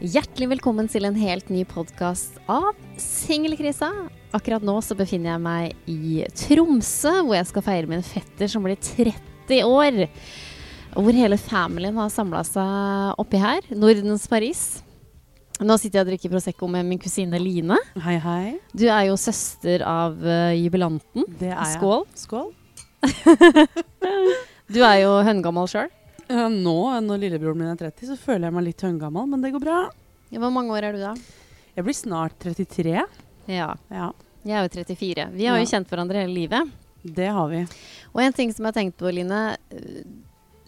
[0.00, 3.90] Hjertelig velkommen til en helt ny podkast av Singelkrisa.
[4.32, 8.64] Akkurat nå så befinner jeg meg i Tromsø, hvor jeg skal feire min fetter som
[8.64, 9.98] blir 30 år.
[10.96, 13.60] Hvor hele familien har samla seg oppi her.
[13.76, 14.62] Nordens Paris.
[15.60, 17.76] Nå sitter jeg og drikker Prosecco med min kusine Line.
[18.00, 18.56] Hei, hei.
[18.72, 21.28] Du er jo søster av uh, jubilanten.
[21.28, 21.76] Det er jeg.
[21.76, 22.08] Skål.
[22.16, 22.48] Skål.
[24.70, 25.88] Du er jo høngammal sjøl.
[26.30, 29.50] Ja, nå, når lillebroren min er 30, så føler jeg meg litt høngammal, men det
[29.54, 29.78] går bra.
[30.30, 31.14] Hvor mange år er du da?
[31.74, 33.00] Jeg blir snart 33.
[33.50, 33.72] Ja.
[33.90, 34.10] Ja,
[34.46, 35.26] Jeg er jo 34.
[35.34, 36.70] Vi har jo kjent hverandre hele livet.
[37.02, 37.64] det har vi.
[38.14, 39.56] Og en ting som jeg har tenkt på, Line.
[39.74, 40.02] øh,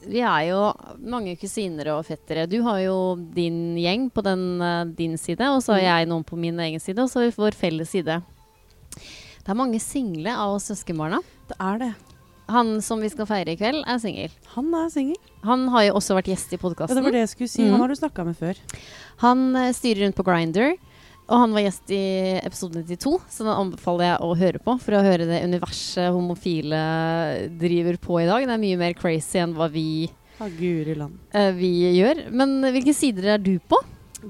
[0.08, 2.48] Vi er jo mange kusiner og fettere.
[2.50, 6.24] Du har jo din gjeng på den, øh, din side, og så har jeg noen
[6.24, 8.18] på min egen side, og så har vi vår felles side.
[9.42, 11.20] Det er mange single av oss søskenbarna.
[11.48, 11.92] Det er det.
[12.52, 14.32] Han som vi skal feire i kveld, er singel.
[14.54, 15.18] Han er singel.
[15.46, 17.64] Han har jo også vært gjest i Ja, det var det jeg skulle si.
[17.64, 17.74] Mm.
[17.74, 18.60] Han har du snakka med før.
[19.24, 20.74] Han øh, styrer rundt på Grinder.
[21.30, 22.02] Og han var gjest i
[22.42, 24.74] episode 92, så den anbefaler jeg å høre på.
[24.82, 26.80] For å høre det universet homofile
[27.60, 28.44] driver på i dag.
[28.48, 30.10] Det er mye mer crazy enn hva vi,
[30.98, 31.16] land.
[31.32, 32.26] eh, vi gjør.
[32.34, 33.78] Men hvilke sider er du på?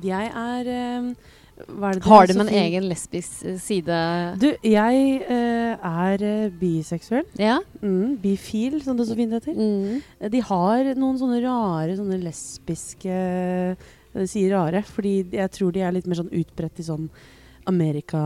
[0.05, 1.32] Jeg er uh,
[1.67, 3.99] det Har det du med en egen lesbisk eh, side?
[4.43, 7.27] Du, jeg eh, er eh, biseksuell.
[7.39, 7.59] Ja?
[7.83, 9.55] Mm, bifil, som det så fint heter.
[9.57, 10.01] Mm.
[10.21, 15.81] Eh, De har noen sånne rare sånne lesbiske Jeg sier rare, fordi jeg tror de
[15.87, 17.07] er litt mer sånn utbredt i sånn
[17.71, 18.19] Amerika,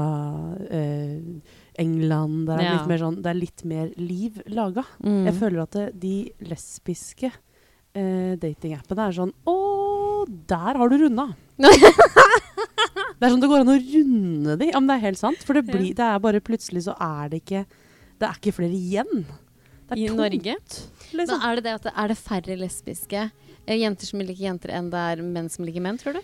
[0.73, 1.21] eh,
[1.79, 2.73] England det er, Ja.
[2.79, 4.83] litt mer sånn, det er litt mer liv laga.
[5.05, 5.27] Mm.
[5.29, 6.15] Jeg føler at det, de
[6.49, 7.29] lesbiske
[7.95, 9.57] eh, datingappene er sånn Å,
[10.49, 11.29] der har du runda!
[13.19, 14.67] det er sånn det går an å runde de.
[14.73, 15.39] Ja, men det er helt sant.
[15.47, 17.65] For det, blir, det er bare plutselig så er det ikke
[18.21, 19.25] Det er ikke flere igjen.
[19.89, 20.55] Det er I tomt, Norge?
[21.13, 21.43] Men Liksom.
[21.47, 24.89] er det det at det er det færre lesbiske eh, jenter som liker jenter, enn
[24.91, 26.23] det er menn som liker menn, tror du?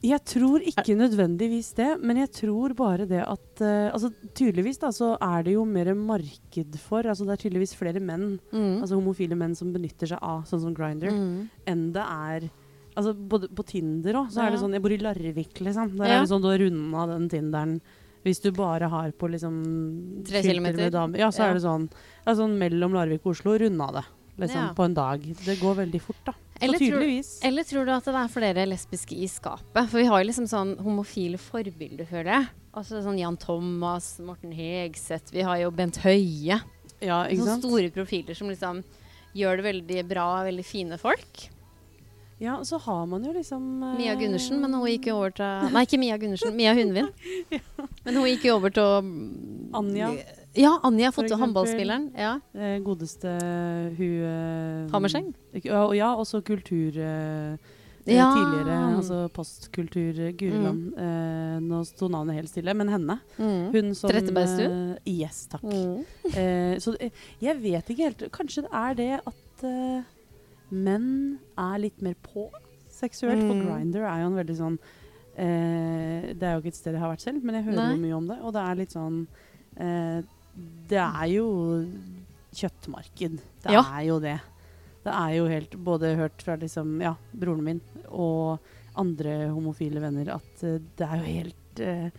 [0.00, 4.88] Jeg tror ikke nødvendigvis det, men jeg tror bare det at uh, altså Tydeligvis da,
[4.96, 8.80] så er det jo mer marked for altså Det er tydeligvis flere menn, Mm.
[8.80, 11.50] altså homofile menn, som benytter seg av sånn som Grinder, Mm.
[11.68, 12.48] enn det er
[13.00, 15.96] Altså både på Tinder òg, så er det sånn Jeg bor i Larvik, liksom.
[15.96, 17.80] Der er det sånn du har runda den Tinderen
[18.20, 19.54] hvis du bare har på liksom
[20.28, 20.90] Tre kilometer.
[20.92, 21.22] damer.
[21.22, 21.86] Ja, så er det sånn,
[22.28, 24.02] sånn mellom Larvik og Oslo, runda det.
[24.40, 25.24] Liksom på en dag.
[25.44, 26.34] Det går veldig fort, da.
[26.60, 27.44] Eller tror-.
[27.48, 29.88] Eller tror du at det er flere lesbiske i skapet?
[29.88, 32.50] For vi har jo liksom sånn homofile forbilder, føler jeg.
[32.76, 36.60] Altså sånn Jan Thomas, Morten Hegseth, vi har jo Bent Høie.
[37.00, 38.84] ja, ikke Sånne store profiler som liksom
[39.34, 41.48] gjør det veldig bra, veldig fine folk.
[42.40, 45.72] Ja, så har man jo liksom uh, Mia Gundersen, men hun gikk jo over til
[45.74, 47.10] Nei, ikke Mia Gundersen, Mia Hundvin.
[48.06, 49.10] Men hun gikk jo over til
[49.76, 50.08] Anja.
[50.56, 52.06] Ja, Anja har fått håndballspilleren.
[52.16, 52.38] Ja.
[52.56, 53.34] Eh, godeste
[53.98, 55.28] hun uh, Hammerseng?
[55.60, 57.76] Ja, og ja, også kultur eh,
[58.08, 58.30] Ja.
[58.32, 60.78] Tidligere, altså postkultur eh, Mm.
[60.96, 63.18] Eh, nå sto navnet helt stille, men henne.
[63.36, 63.68] Mm.
[63.74, 64.96] Hun som Trettebergstuen?
[65.06, 65.62] yes, takk.
[65.68, 66.00] Mm.
[66.32, 70.08] Eh, så jeg vet ikke helt Kanskje det er det at eh,
[70.70, 72.48] menn er litt mer på
[72.90, 73.40] seksuelt.
[73.46, 73.66] For Mm.
[73.66, 74.78] Grinder er jo en veldig sånn
[75.36, 78.02] eh, Det er jo ikke et sted jeg har vært selv, men jeg hører jo
[78.02, 78.38] mye om det.
[78.42, 79.26] Og det er litt sånn
[79.76, 80.22] eh,
[80.90, 81.46] Det er jo
[82.52, 83.38] kjøttmarked.
[83.62, 83.82] Det Ja.
[83.98, 84.40] er jo det.
[85.04, 88.58] Det er jo helt Både hørt fra liksom Ja, broren min og
[88.96, 92.10] andre homofile venner at uh, det er jo helt uh,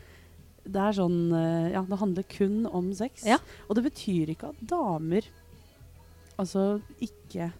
[0.66, 3.26] Det er sånn uh, Ja, det handler kun om sex.
[3.28, 3.38] Ja.
[3.70, 5.22] Og det betyr ikke at damer
[6.40, 7.52] altså ikke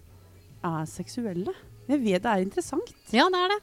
[0.68, 1.54] er seksuelle.
[1.90, 2.94] Jeg vet det er interessant.
[3.14, 3.60] Ja, det er det.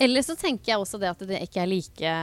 [0.00, 2.14] Eller så tenker jeg også det at det ikke er like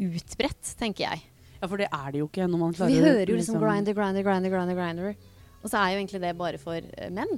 [0.00, 1.24] utbredt, tenker jeg.
[1.60, 3.96] Ja, for det er det jo ikke når man klarer Vi hører jo liksom grinder,
[3.96, 5.18] grinder, grinder, grinder, grinder.
[5.60, 7.34] Og så er jo egentlig det bare for eh, menn.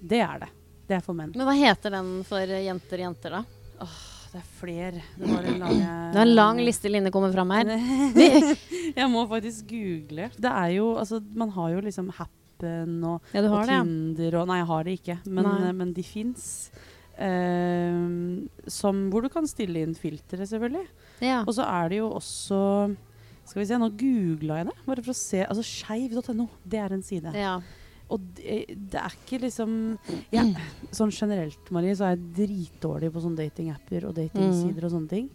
[0.00, 0.48] Det er det.
[0.88, 1.34] Det er for menn.
[1.36, 3.42] Men hva heter den for jenter jenter, jenter, da?
[3.84, 3.98] Åh,
[4.30, 5.02] Det er flere.
[5.18, 5.76] Det var en lang
[6.14, 7.74] Det er en lang liste Line kommer fram her.
[9.00, 10.30] Jeg må faktisk google.
[10.38, 12.12] Det er jo Altså, man har jo liksom
[12.60, 13.66] Happen og, Ja, og.
[13.68, 16.70] Tinder og Nei, jeg har det ikke, men, eh, men de fins.
[17.20, 20.86] som hvor du kan stille inn filtre, selvfølgelig.
[21.20, 21.42] Ja.
[21.44, 22.96] Og så er det jo også
[23.44, 24.76] Skal vi se, nå googla jeg det.
[24.86, 25.42] Bare for å se.
[25.44, 27.32] Altså skeiv.no, det er en side.
[27.34, 27.60] ja.
[28.08, 29.98] og det, det er ikke liksom
[30.32, 30.44] ja,
[30.94, 35.28] Sånn generelt, Marie, så er jeg dritdårlig på sånne datingapper og datingsider og sånne ting.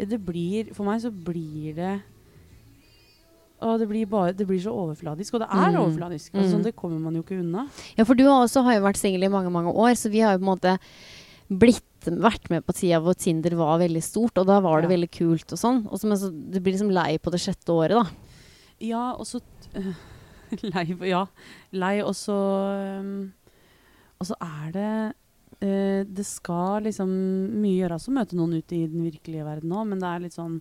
[0.00, 1.94] Det blir For meg så blir det
[3.62, 5.34] og det blir, bare, det blir så overfladisk.
[5.34, 5.80] Og det er Mm.
[5.84, 6.32] overfladisk.
[6.34, 6.62] Altså, Mm.
[6.64, 7.66] det kommer man jo ikke unna.
[7.96, 10.32] Ja, for du også har jo vært singel i mange, mange år, så vi har
[10.38, 10.78] jo på en måte
[11.50, 14.96] blitt vært med på tida hvor Tinder var veldig stort, og da var det Ja.
[14.96, 15.86] veldig kult og sånn.
[15.92, 18.10] Og så, men så, du blir liksom lei på det sjette året, da.
[18.80, 19.40] Ja, og så
[19.76, 19.94] uh,
[20.62, 21.26] Lei, ja.
[21.72, 23.32] Lei, og så um,
[24.20, 25.14] Og så er det
[25.62, 27.08] uh, Det skal liksom
[27.60, 30.32] mye gjøres å møte noen ute i den virkelige verden òg, men det er litt
[30.34, 30.60] sånn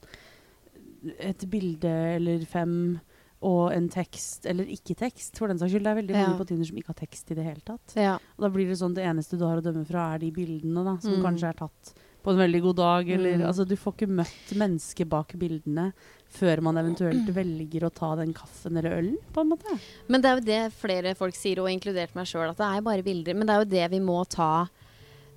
[1.20, 3.00] Et bilde eller fem
[3.42, 5.86] og en tekst, eller ikke tekst, for den saks skyld.
[5.88, 6.26] Det er veldig Ja.
[6.28, 7.94] mange på Tinder som ikke har tekst i det hele tatt.
[7.96, 8.16] Ja.
[8.36, 10.84] Og da blir det sånn det eneste du har å dømme fra, er de bildene,
[10.84, 11.24] da, som Mm.
[11.24, 13.46] kanskje er tatt på en veldig god dag, eller Mm.
[13.48, 15.94] Altså, du får ikke møtt mennesket bak bildene
[16.30, 19.80] før man eventuelt velger å ta den kaffen eller ølen, på en måte.
[20.10, 22.82] Men det er jo det flere folk sier, og inkludert meg sjøl, at det er
[22.82, 23.34] bare bilder.
[23.36, 24.68] Men det er jo det vi må ta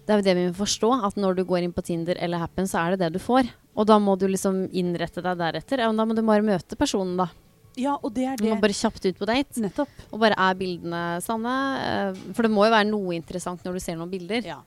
[0.04, 2.38] Det er jo det vi må forstå, at når du går inn på Tinder eller
[2.38, 3.48] Happen, så er det det du får.
[3.76, 5.80] Og da må du liksom innrette deg deretter.
[5.80, 7.28] Ja, men da må du bare møte personen, da.
[7.80, 8.50] Ja, og det er Du det.
[8.52, 9.60] må bare kjapt ut på date.
[9.64, 9.88] Nettopp.
[10.12, 11.54] Og bare er bildene sanne?
[11.80, 14.44] Eh, For det må jo være noe interessant når du ser noen bilder.
[14.44, 14.58] Ja.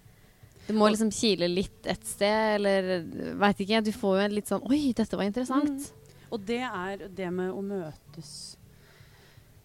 [0.65, 3.03] Det må liksom kile litt et sted, eller
[3.37, 3.83] veit ikke.
[3.85, 5.91] Du får jo en litt sånn Oi, dette var interessant.
[6.33, 8.31] Og det er det med å møtes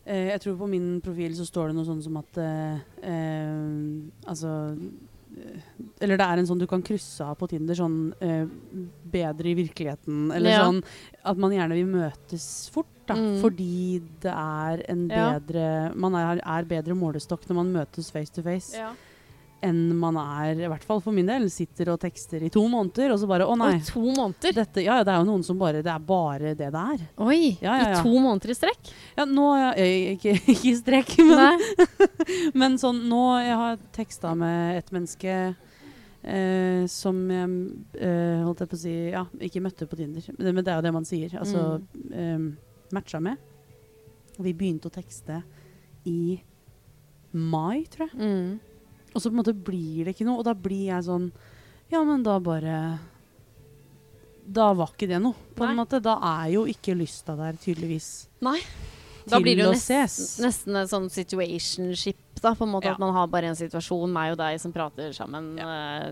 [0.05, 4.29] eh, Jeg tror på min profil så står det noe sånn som at eh, eh,
[4.29, 4.85] Altså eh,
[6.01, 8.47] Eller det er en sånn du kan krysse av på Tinder, sånn eh,
[9.13, 10.31] bedre i virkeligheten.
[10.35, 10.65] Eller Ja.
[10.67, 10.83] sånn
[11.25, 13.15] at man gjerne vil møtes fort, da.
[13.15, 13.41] Mm.
[13.43, 15.39] Fordi det er en Ja.
[15.39, 18.93] bedre Man er, er bedre målestokk når man møtes face to face Ja.
[19.65, 23.13] Enn man er, i hvert fall for min del, sitter og tekster i to måneder,
[23.13, 23.75] og så bare Å nei.
[23.77, 24.55] Og to måneder?
[24.57, 27.03] Dette, ja, ja, det er jo noen som bare Det er bare det det er.
[27.21, 27.99] Oi, Ja, ja, ja.
[27.99, 28.93] i to måneder i strekk?
[29.19, 29.49] Ja, nå
[29.85, 31.61] ikke, ikke i strekk, men,
[32.63, 35.37] men sånn nå Jeg har teksta med et menneske
[36.23, 37.53] eh, som jeg
[38.01, 40.73] eh, holdt jeg på å si Ja, ikke møtte på Tinder, men det, men det
[40.73, 41.37] er jo det man sier.
[41.41, 41.67] Altså
[42.17, 42.49] eh,
[42.97, 43.37] matcha med.
[44.39, 45.43] Og vi begynte å tekste
[46.09, 46.41] i
[47.37, 48.17] mai, tror jeg.
[48.17, 48.70] Mm.
[49.15, 51.31] Og så på en måte blir det ikke noe, og da blir jeg sånn
[51.91, 52.99] Ja, men da bare
[54.47, 56.01] Da var ikke det noe, på en måte.
[56.03, 58.27] Da er jo ikke lysta der, tydeligvis.
[58.43, 58.59] Nei.
[59.31, 62.55] Da blir det jo nesten, nesten en sånn situationship, da.
[62.59, 62.93] På en måte Ja.
[62.97, 66.11] At man har bare en situasjon, meg og deg, som prater sammen eh,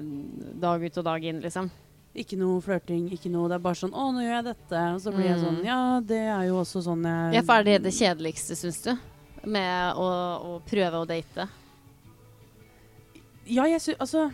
[0.60, 1.70] dag ut og dag inn, liksom.
[2.14, 5.00] Ikke noe flørting, ikke noe Det er bare sånn 'Å, nå gjør jeg dette.' Og
[5.00, 5.44] så blir jeg Mm.
[5.44, 8.82] sånn Ja, det er jo også sånn jeg Ja, for er det det kjedeligste, syns
[8.82, 8.98] du?
[9.46, 10.02] Med å,
[10.58, 11.48] å prøve å date?
[13.48, 14.26] Ja, jeg syns Altså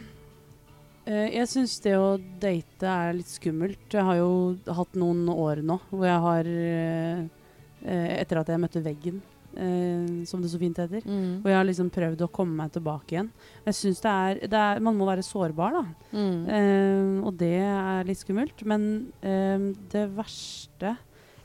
[1.06, 3.86] eh, Jeg syns det å date er litt skummelt.
[3.92, 4.32] Jeg har jo
[4.78, 7.22] hatt noen år nå hvor jeg har eh,
[7.84, 9.22] eh, Etter at jeg møtte veggen,
[10.26, 11.04] som det så fint heter.
[11.06, 11.44] Mm.
[11.44, 13.28] Og jeg har liksom prøvd å komme meg tilbake igjen.
[13.68, 15.82] Jeg synes det er, det er Man må være sårbar, da.
[16.10, 17.20] Mm.
[17.22, 18.64] Og det er litt skummelt.
[18.66, 20.96] Men det verste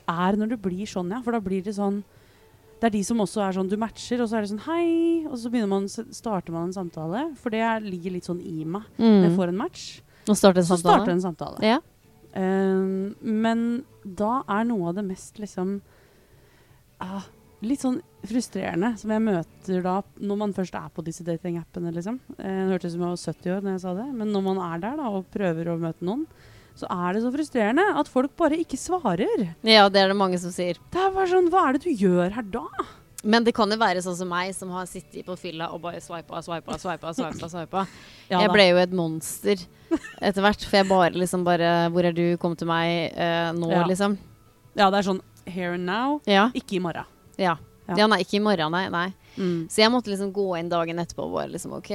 [0.10, 1.22] er når det blir sånn, ja.
[1.22, 2.02] For da blir det sånn
[2.80, 5.26] Det er de som også er sånn Du matcher, og så er det sånn Hei!
[5.28, 7.26] Og så begynner man, starter man en samtale.
[7.36, 8.84] For det er, ligger litt sånn i meg.
[8.98, 9.38] Når jeg Mm.
[9.38, 10.96] får en match, Og starter en så samtale?
[11.04, 11.60] starter en samtale.
[11.62, 11.80] Ja.
[12.36, 15.82] Um, men da er noe av det mest liksom
[17.02, 17.24] ah,
[17.66, 22.20] Litt sånn frustrerende som jeg møter da når man først er på disse datingappene, liksom.
[22.38, 24.44] Eh, det hørtes ut som jeg var 70 år når jeg sa det, men når
[24.46, 26.26] man er der da og prøver å møte noen,
[26.80, 29.50] så er det så frustrerende at folk bare ikke svarer.
[29.68, 30.80] ja, det er det mange som sier.
[30.94, 32.66] Det er bare sånn Hva er det du gjør her da?
[33.24, 36.00] Men det kan jo være sånn som meg, som har sittet på fylla og bare
[36.00, 37.12] swipa, swipa, swipa.
[37.52, 37.84] swipa.
[38.32, 39.60] Ja, jeg ble jo et monster
[40.22, 42.38] etter hvert, for jeg bare liksom bare Hvor er du?
[42.40, 43.84] Kom til meg uh, nå, Ja.
[43.90, 44.16] liksom.
[44.78, 46.48] Ja, det er sånn here and now, Ja.
[46.56, 47.04] ikke i morgen.
[47.42, 47.58] Ja.
[47.90, 47.96] Ja.
[47.98, 48.08] ja.
[48.08, 48.86] Nei, ikke i morgen, nei.
[48.94, 49.08] nei.
[49.40, 49.70] Mm.
[49.72, 51.90] Så jeg måtte liksom gå inn dagen etterpå og bare liksom OK,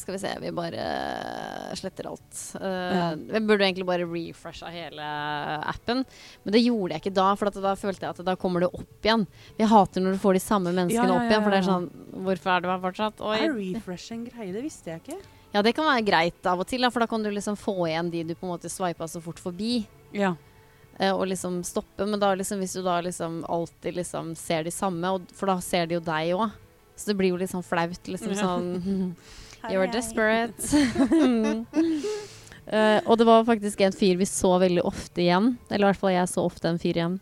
[0.00, 0.86] skal vi se, vi bare
[1.76, 2.42] sletter alt.
[2.56, 3.08] Uh, Ja.
[3.14, 5.04] Jeg burde egentlig bare refresha hele
[5.68, 6.04] appen,
[6.44, 9.04] men det gjorde jeg ikke da, for da følte jeg at da kommer det opp
[9.04, 9.26] igjen.
[9.60, 11.68] Jeg hater når du får de samme menneskene Ja, ja, opp igjen, for det er
[11.68, 13.20] sånn Hvorfor er du her fortsatt?
[13.20, 13.36] Oi.
[13.44, 14.52] Er refresh en greie?
[14.56, 15.18] Det visste jeg ikke.
[15.54, 17.76] Ja, det kan være greit av og til, da, for da kan du liksom få
[17.86, 19.84] igjen de du på en måte sveipa så fort forbi.
[20.12, 20.34] Ja.
[20.98, 22.04] eh, Og liksom stoppe.
[22.06, 25.58] Men da liksom, hvis du da liksom alltid liksom ser de samme, og, for da
[25.64, 26.50] ser de jo deg òg.
[26.98, 28.10] Så det blir jo litt sånn flaut.
[28.10, 28.68] Liksom sånn
[29.70, 30.58] You're desperate.
[32.68, 35.56] uh, og det var faktisk en fyr vi så veldig ofte igjen.
[35.70, 37.18] Eller i hvert fall jeg så ofte en fyr igjen.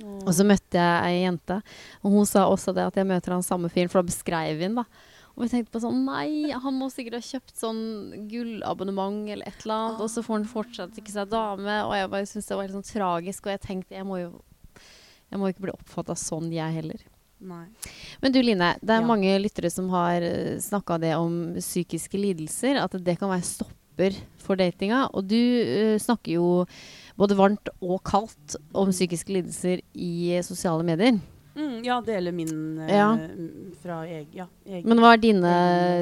[0.00, 1.58] Og så møtte jeg ei jente,
[2.00, 4.64] og hun sa også det at jeg møter han samme fyren, for da beskrev vi
[4.64, 4.86] den, da.
[5.32, 7.82] Og vi tenkte på sånn Nei, han må sikkert ha kjøpt sånn
[8.28, 11.78] gullabonnement eller et eller annet, og så får han fortsatt ikke seg dame.
[11.86, 14.32] Og jeg bare syntes det var helt sånn tragisk, og jeg tenkte jeg må jo
[15.32, 17.04] Jeg må ikke bli oppfatta sånn, jeg heller.
[17.42, 17.66] Nei.
[18.22, 19.06] Men du Line, det er Ja.
[19.06, 20.22] mange lyttere som har
[20.62, 22.78] snakka det om psykiske lidelser.
[22.78, 25.08] At det kan være stopper for datinga.
[25.12, 26.66] Og du uh, snakker jo
[27.18, 31.18] både varmt og kaldt om psykiske lidelser i eh, sosiale medier.
[31.54, 33.08] Mm, ja, deler min eh, Ja.
[33.82, 34.86] fra eg, ja, egen.
[34.88, 35.50] Men hva er dine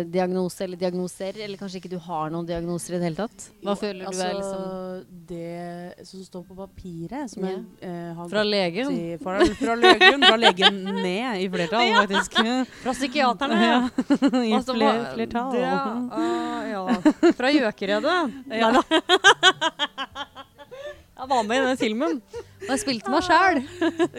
[0.06, 1.34] diagnoser eller diagnoser?
[1.42, 3.46] Eller kanskje ikke du har noen diagnoser i det hele tatt?
[3.64, 7.50] Hva Jo, føler altså, du er liksom Det som står på papiret, som Ja.
[7.56, 8.92] jeg eh, har Fra legen?
[8.94, 12.38] i- fra, fra legen, fra legen ned i flertall, faktisk.
[12.84, 13.60] Fra psykiaterne?
[13.60, 13.80] Ja,
[14.46, 15.50] I Altså, fler, flertall.
[15.50, 15.66] det,
[16.14, 17.32] uh, ja.
[17.34, 18.18] Fra Gjøkeredet?
[18.54, 18.70] Ja.
[21.20, 22.20] Jeg var med i den filmen.
[22.60, 23.60] Og jeg spilte meg sjæl.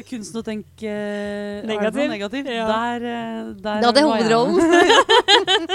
[0.09, 0.93] Kunsten å tenke
[1.67, 2.07] negativ.
[2.11, 2.41] Negativ.
[2.41, 2.57] er det.
[2.57, 2.67] Ja.
[2.71, 4.57] Der, eh, der Da hadde jeg hovedrollen.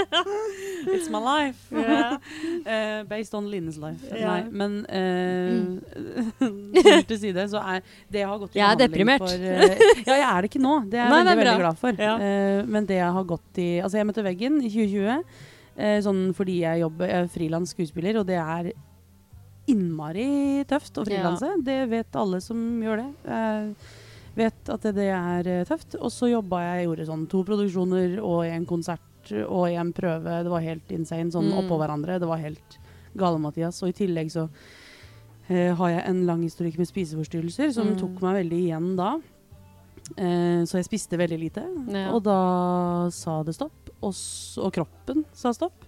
[0.97, 1.63] It's my life.
[1.87, 2.19] Yeah.
[2.67, 4.03] Uh, based on Lines life.
[4.11, 4.27] Yeah.
[4.27, 5.69] Nei, men uh,
[6.41, 7.07] mm.
[7.09, 9.23] til side, så er det jeg har gått i Jeg er behandling deprimert.
[9.23, 10.75] For, uh, ja, jeg er det ikke nå.
[10.91, 12.01] Det er jeg veldig, er veldig glad for.
[12.03, 12.15] Ja.
[12.19, 15.23] Uh, men det jeg har gått i Altså, jeg møtte veggen i 2020
[15.77, 18.71] eh, sånn fordi jeg jobber Jeg er frilans skuespiller, og det er
[19.67, 21.49] innmari tøft å frilanse.
[21.65, 23.09] Det vet alle som gjør det.
[23.37, 23.93] Eh,
[24.37, 25.97] vet at det, det er eh, tøft.
[26.01, 30.43] Og så jobba jeg, jeg gjorde sånn to produksjoner og en konsert og en prøve.
[30.47, 31.57] Det var helt insane, sånn Mm.
[31.65, 32.19] oppå hverandre.
[32.23, 32.77] Det var helt
[33.17, 33.83] gale-Mathias.
[33.83, 34.49] Og i tillegg så
[35.49, 37.99] eh, har jeg en lang historikk med spiseforstyrrelser som Mm.
[37.99, 39.15] tok meg veldig igjen da.
[40.17, 41.65] Eh, så jeg spiste veldig lite.
[41.91, 42.13] Ja.
[42.15, 43.73] Og da sa det stopp.
[44.03, 44.13] Og,
[44.63, 45.86] og kroppen sa stopp.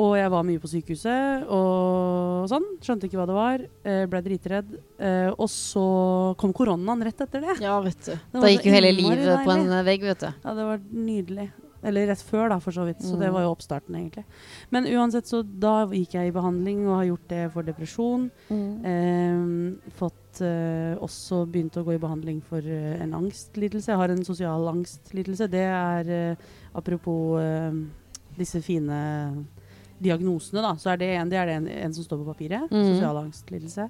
[0.00, 2.64] Og jeg var mye på sykehuset og sånn.
[2.80, 3.64] Skjønte ikke hva det var.
[3.84, 4.70] Eh, ble dritredd.
[4.98, 5.82] Eh, og så
[6.40, 7.58] kom koronaen rett etter det.
[7.60, 8.14] Ja, vet du.
[8.32, 10.30] Da gikk jo hele livet på en vegg, vet du.
[10.46, 11.50] Ja, det var nydelig.
[11.84, 13.02] Eller rett før, da, for så vidt.
[13.02, 13.34] Så det Mm.
[13.34, 14.24] var jo oppstarten, egentlig.
[14.70, 18.30] Men uansett, så da gikk jeg i behandling og har gjort det for depresjon.
[18.50, 23.88] Eh, fått eh, også begynt å gå i behandling for eh, en angstlidelse.
[23.92, 25.50] Jeg har en sosial angstlidelse.
[25.50, 26.36] Det er eh,
[26.74, 27.72] apropos eh,
[28.38, 29.44] disse fine
[30.02, 30.72] diagnosene, da.
[30.80, 32.68] Så er det en, det er det en, en som står på papiret.
[32.72, 32.88] Mm.
[32.94, 33.88] Sosial angstlidelse.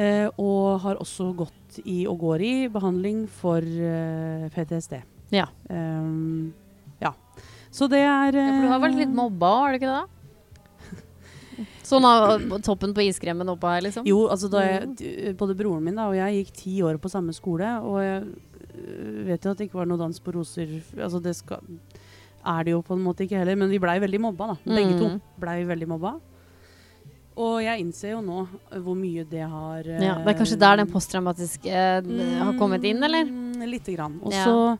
[0.00, 5.02] Eh, og har også gått i, og går i, behandling for eh, PTSD.
[5.32, 5.46] Ja.
[5.68, 6.52] Um,
[7.00, 7.12] ja.
[7.72, 10.00] Så det er Ja, for du har vært litt eh, mobba, har du ikke det?
[10.00, 10.08] da?
[11.84, 14.06] Sånn av toppen på iskremmen oppå her, liksom?
[14.08, 15.36] Jo, altså da jeg, Mm.
[15.36, 19.26] både broren min da, og jeg gikk ti år på samme skole, og jeg øh,
[19.28, 20.72] vet jo at det ikke var noe dans på roser.
[20.96, 21.60] Altså det skal,
[22.44, 24.56] er det jo på en måte ikke heller, men vi blei veldig mobba da.
[24.64, 25.20] Begge to Mm.
[25.40, 26.14] blei veldig mobba.
[27.36, 28.46] Og jeg innser jo nå
[28.84, 32.02] hvor mye det har øh, Ja, det er kanskje der den posttraumatiske eh,
[32.42, 33.24] har kommet inn, eller?
[33.24, 34.18] Mm, Lite grann.
[34.22, 34.78] Og så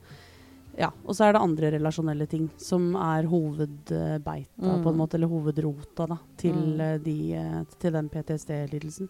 [0.79, 4.83] ja, og så er det andre relasjonelle ting som er hovedbeita, Mm.
[4.83, 6.81] på en måte, eller hovedrota da, til, Mm.
[6.81, 9.09] eh, de, eh, til den PTSD-lidelsen.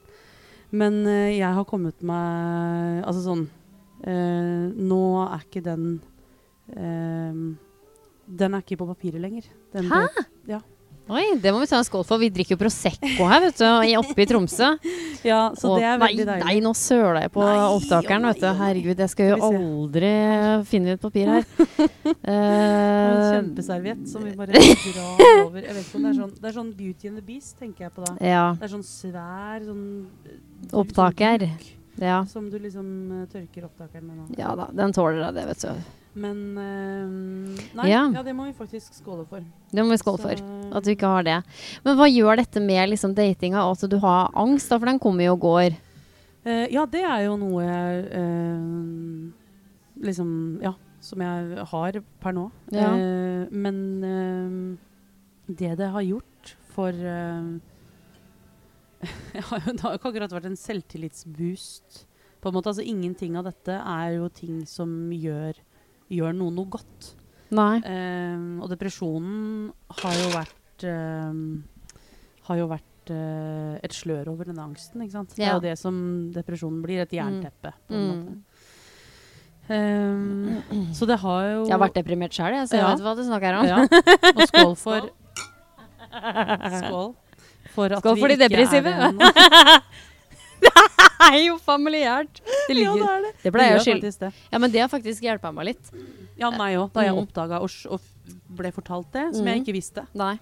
[0.72, 3.42] Men uh, jeg har kommet meg Altså sånn
[4.06, 6.00] uh, Nå er ikke den
[6.74, 7.34] eh,
[8.26, 9.48] Den er ikke på papiret lenger.
[9.74, 10.06] Den Hæ?
[10.48, 10.60] Ja.
[11.10, 12.20] Oi, det må vi ta en skål for.
[12.22, 13.64] Vi drikker jo Prosecco her, vet du,
[13.98, 14.68] oppe i Tromsø.
[15.26, 16.44] ja, så det er nei, veldig deilig.
[16.46, 18.44] Nei, nå søler jeg på Nei, opptakeren, vet du.
[18.46, 18.60] nei, nei.
[18.62, 20.12] Herregud, jeg skal jo aldri
[20.70, 21.48] finne ut papir her.
[22.22, 25.58] En Eh, kjempeserviett som vi bare drar over.
[25.64, 27.88] Jeg vet ikke om det er sånn Det er sånn Beauty and the Beast, tenker
[27.88, 28.12] jeg på da.
[28.22, 28.44] ja.
[28.60, 29.82] Det er sånn svær sånn
[30.30, 30.36] eh,
[30.78, 31.48] Opptaker.
[31.50, 32.20] sånn Ja.
[32.30, 32.86] Som du liksom
[33.18, 34.28] eh, tørker opptakeren med nå.
[34.38, 35.82] ja da, den tåler det, vet du.
[36.14, 38.02] Men uh, Nei, Ja.
[38.12, 38.22] ja.
[38.22, 39.44] det må vi faktisk skåle for.
[39.72, 40.42] Det må vi skåle for.
[40.76, 41.38] At du ikke har det.
[41.84, 44.78] Men hva gjør dette med liksom datinga, og at du har angst, da?
[44.78, 45.78] For den kommer jo og går.
[46.44, 49.32] Uh, ja, det er jo noe eh,
[50.02, 50.30] liksom
[50.62, 52.48] Ja, som jeg har per nå.
[52.74, 52.92] Ja.
[52.92, 53.76] Uh, men
[54.06, 54.56] eh,
[55.52, 57.52] det det har gjort for eh,
[59.32, 62.04] Det har jo ikke akkurat vært en selvtillitsboost.
[62.42, 65.58] På en måte, altså Ingenting av dette er jo ting som gjør,
[66.12, 67.12] gjør noen noe godt.
[67.52, 69.66] Eh, og depresjonen
[70.00, 71.34] har jo vært eh,
[72.48, 75.02] Har jo vært uh, et slør over denne angsten.
[75.04, 75.34] ikke sant?
[75.36, 75.94] Det er jo det som
[76.34, 77.02] depresjonen blir.
[77.04, 78.32] Et jernteppe, på en måte.
[78.32, 78.42] Mm.
[79.72, 82.90] Eh, så det har jo Jeg har vært deprimert sjøl, så jeg Ja.
[82.94, 83.66] vet hva du snakker om.
[83.66, 83.78] ja.
[84.34, 85.10] Og skål for
[86.82, 87.14] Skål.
[87.72, 88.92] For at Skål for de depressive.
[90.62, 92.40] Det er jo familiært.
[92.42, 93.32] Det, ja, ligger, det er det.
[93.44, 94.00] det pleier jeg å skylde.
[94.02, 94.30] faktisk det.
[94.52, 95.90] Ja, men det har faktisk hjulpet meg litt.
[96.38, 96.88] Ja, meg òg.
[96.92, 97.20] Da jeg Mm.
[97.22, 98.00] oppdaga og, og
[98.58, 99.52] ble fortalt det, som Mm.
[99.52, 100.06] jeg ikke visste.
[100.14, 100.34] Nei.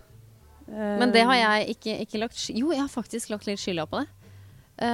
[0.71, 3.87] Uh, Men det har jeg ikke, ikke lagt Jo, jeg har faktisk lagt litt skylda
[3.91, 4.09] på det.
[4.81, 4.87] Uh,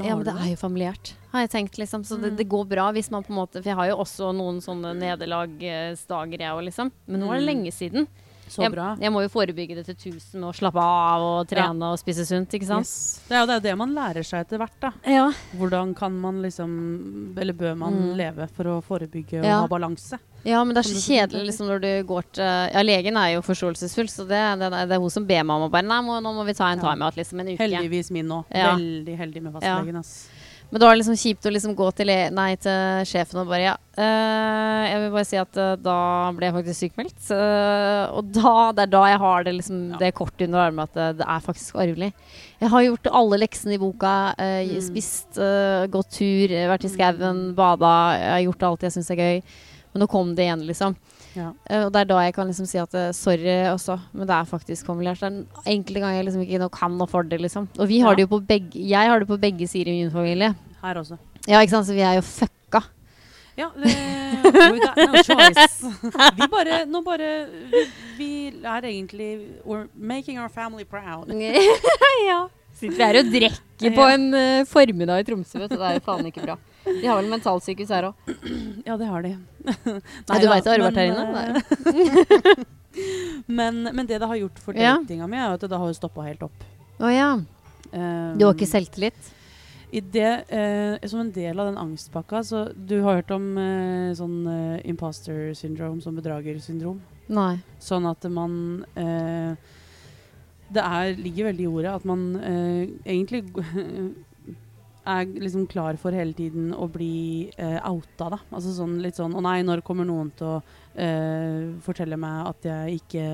[0.00, 0.42] Ja, ja, men det det?
[0.46, 2.04] er jo familiært, har jeg tenkt, liksom.
[2.04, 2.36] Så det, Mm.
[2.36, 4.94] det går bra hvis man på en måte For jeg har jo også noen sånne
[4.96, 6.92] nederlagsdager, jeg òg, liksom.
[7.06, 7.50] Men nå er det Mm.
[7.52, 8.08] lenge siden.
[8.54, 8.96] Så bra.
[9.00, 12.24] jeg må jo forebygge det til 1000 med å slappe av og trene og spise
[12.28, 12.86] sunt, ikke sant?
[12.86, 13.20] Yes.
[13.28, 14.76] Det er jo det, det man lærer seg etter hvert.
[14.80, 14.92] da.
[15.06, 15.30] Ja.
[15.56, 18.16] Hvordan kan man liksom Eller bør man Mm.
[18.16, 19.60] leve for å forebygge og Ja.
[19.60, 20.18] ha balanse?
[20.44, 23.40] ja, men det er så kjedelig liksom når du går til Ja, legen er jo
[23.42, 26.20] forståelsesfull, så det, det, det er hun som ber meg om å bare Nei, må,
[26.22, 26.92] nå må vi ta en Ja.
[26.92, 27.58] timeout liksom en uke.
[27.64, 28.44] Heldigvis min nå.
[28.50, 28.74] Ja.
[28.76, 29.96] Veldig heldig med fastlegen.
[29.98, 30.28] ass.
[30.74, 33.74] Men det liksom kjipt å liksom gå til, nei, til sjefen og bare ja.
[33.94, 35.98] uh, jeg vil bare si at uh, da
[36.34, 37.28] ble jeg faktisk sykemeldt.
[37.30, 40.00] Uh, og da, det er da jeg har det liksom Ja.
[40.02, 42.10] det kortet under armen at det, det er faktisk arvelig.
[42.58, 44.34] Jeg har gjort alle leksene i boka.
[44.34, 44.82] eh, Mm.
[44.82, 47.94] Spist, eh, gått tur, eh, vært i skauen, bada.
[48.18, 49.42] Jeg har gjort alt jeg syns er gøy.
[49.94, 50.96] Men nå kom det igjen, liksom.
[51.34, 51.50] Ja.
[51.68, 54.34] Eh, og det er da jeg kan liksom si at eh, sorry også, men det
[54.36, 55.20] er faktisk formulert.
[55.20, 57.68] Det er en enkelte ganger jeg liksom ikke nå kan noe for det, liksom.
[57.78, 58.16] Og vi har Ja.
[58.16, 60.54] det jo på begge Jeg har det på begge sider i min familie.
[60.82, 61.18] Her også.
[61.48, 61.86] Ja, ikke sant?
[61.86, 62.82] Så vi er jo fucka.
[63.56, 63.90] Ja, det,
[64.42, 65.86] we got no choice.
[66.38, 67.82] Vi bare, nå bare vi,
[68.18, 68.30] vi
[68.64, 69.28] er egentlig
[69.64, 71.30] We're making our family proud.
[72.30, 72.48] ja.
[72.74, 75.76] Sitter vi her og drikker på en uh, formiddag i Tromsø, vet du.
[75.78, 76.56] Det er jo faen ikke bra.
[76.84, 78.32] De har vel mentalsykehus her òg.
[78.88, 79.34] Ja, det har de.
[80.28, 81.22] Nei, du da, veit det har du vært her inne?
[81.24, 82.64] eh,
[83.60, 84.98] men, men det det har gjort for Ja.
[85.00, 86.66] mi, er at det har stoppa helt opp.
[87.00, 87.30] Å ja.
[87.92, 89.32] Um, Du har ikke selvtillit?
[89.94, 94.10] I det, eh, som en del av den angstpakka så Du har hørt om eh,
[94.18, 96.98] sånn eh, imposter syndrome, sånn bedragersyndrom?
[97.30, 97.60] Nei.
[97.78, 99.54] Sånn at man eh,
[100.74, 103.44] Det er, ligger veldig i ordet at man eh, egentlig
[105.06, 108.38] er liksom klar for hele tiden å bli uh, outa, da.
[108.54, 112.68] Altså sånn litt sånn Å nei, når kommer noen til å uh, fortelle meg at
[112.70, 113.26] jeg ikke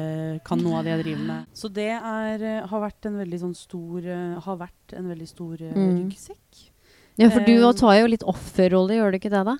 [0.46, 1.50] kan noe av det jeg driver med?
[1.54, 5.28] Så det er, eh, har vært en veldig sånn stor uh, Har vært en veldig
[5.30, 6.66] stor uh, ryggsekk.
[7.20, 9.58] Ja, for du tar jo litt offerrolle, gjør du ikke det, da?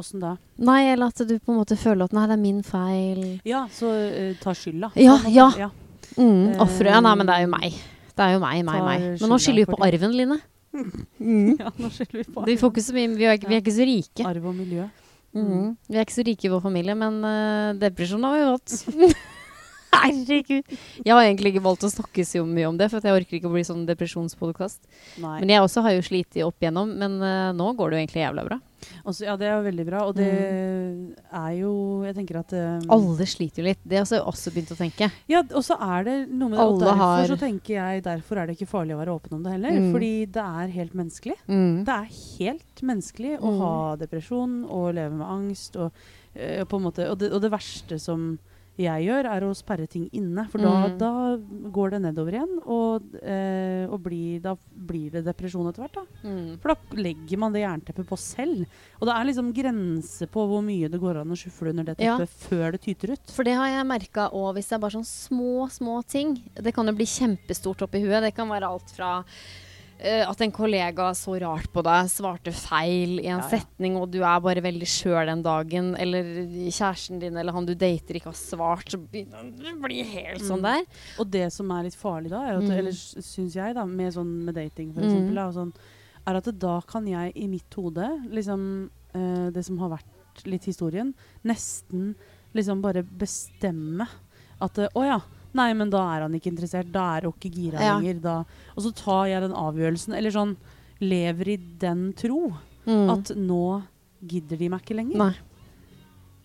[0.00, 0.34] Åssen da?
[0.58, 3.24] Nei, eller at du på en måte føler at nei, det er min feil.
[3.46, 3.92] Ja, så
[4.40, 4.94] ta skylda.
[4.98, 5.50] Ja, ja.
[5.66, 5.70] ja.
[6.16, 7.76] Mm, Eh, Ja, nei, men det er jo meg.
[8.14, 9.06] Det er jo meg, meg, meg.
[9.20, 10.38] Men nå skylder vi på arven, Line.
[11.60, 13.76] Ja, nå skylder vi på Vi, får ikke så mye, vi, er, vi er ikke
[13.76, 14.26] så rike.
[14.26, 14.88] arv og miljø.
[15.34, 15.74] Mm.
[15.90, 18.76] Vi er ikke så rike i vår familie, men uh, depresjon har vi hatt.
[20.04, 20.74] Herregud.
[21.04, 23.48] Jeg har egentlig ikke valgt å snakke så mye om det, for jeg orker ikke
[23.50, 24.84] å bli sånn depresjonspodkast.
[25.22, 28.24] Men jeg også har jo slitt opp igjennom, men uh, nå går det jo egentlig
[28.26, 28.60] jævla bra.
[29.08, 30.00] Også, ja, det er jo veldig bra.
[30.10, 31.70] Og det er jo
[32.04, 33.80] Jeg tenker at um, Alle sliter jo litt.
[33.80, 35.08] Det har jeg også begynt å tenke.
[35.30, 36.66] Ja, og så er det noe med det.
[36.68, 39.42] Og derfor har- så tenker jeg Derfor er det ikke farlig å være åpen om
[39.46, 39.70] det heller.
[39.80, 39.90] Mm.
[39.94, 41.36] Fordi det er helt menneskelig.
[41.48, 41.84] Mm.
[41.88, 43.58] Det er helt menneskelig å Mm.
[43.64, 45.76] ha depresjon og leve med angst.
[45.80, 45.92] Og,
[46.36, 48.34] uh, på en måte, og, det, og det verste som
[48.76, 50.48] jeg gjør, er å sperre ting inne.
[50.50, 50.98] For da, Mm.
[50.98, 51.36] da
[51.70, 55.94] går det nedover igjen, og, eh, og blir, da blir det depresjon etter hvert.
[55.94, 56.28] da.
[56.28, 56.58] Mm.
[56.58, 58.66] For da legger man det jernteppet på selv.
[59.00, 61.98] Og det er liksom grenser på hvor mye det går an å skyfle under det
[62.00, 62.18] Ja.
[62.18, 63.30] teppet før det tyter ut.
[63.30, 66.42] For det har jeg merka òg, hvis det er bare sånn små, små ting.
[66.54, 68.22] Det kan jo bli kjempestort oppi huet.
[68.22, 69.24] Det kan være alt fra
[70.04, 73.48] eh, at en kollega så rart på deg, svarte feil i en Ja, ja.
[73.58, 76.22] setning, og du er bare veldig sjøl den dagen, eller
[76.68, 80.42] kjæresten din eller han du dater ikke har svart, så begynner det å bli helt
[80.44, 80.68] sånn Mm.
[80.68, 80.84] der.
[81.18, 82.78] Og det som er litt farlig da, er at, Mm.
[82.78, 85.08] eller syns jeg, da, med, sånn, med dating for Mm.
[85.10, 85.72] eksempel, da, sånn,
[86.26, 90.64] er at da kan jeg i mitt hode, liksom uh, det som har vært litt
[90.64, 91.14] historien,
[91.44, 92.14] nesten
[92.54, 94.06] liksom bare bestemme
[94.60, 95.20] at å uh, oh ja.
[95.54, 96.90] Nei, men da er han ikke interessert.
[96.92, 97.98] Da er hun ikke gira Ja.
[97.98, 98.20] lenger.
[98.20, 98.44] Da.
[98.76, 100.56] Og så tar jeg den avgjørelsen, eller sånn
[101.00, 102.52] lever i den tro
[102.86, 103.08] Mm.
[103.10, 103.82] at nå
[104.26, 105.16] gidder de meg ikke lenger.
[105.16, 105.34] Nei.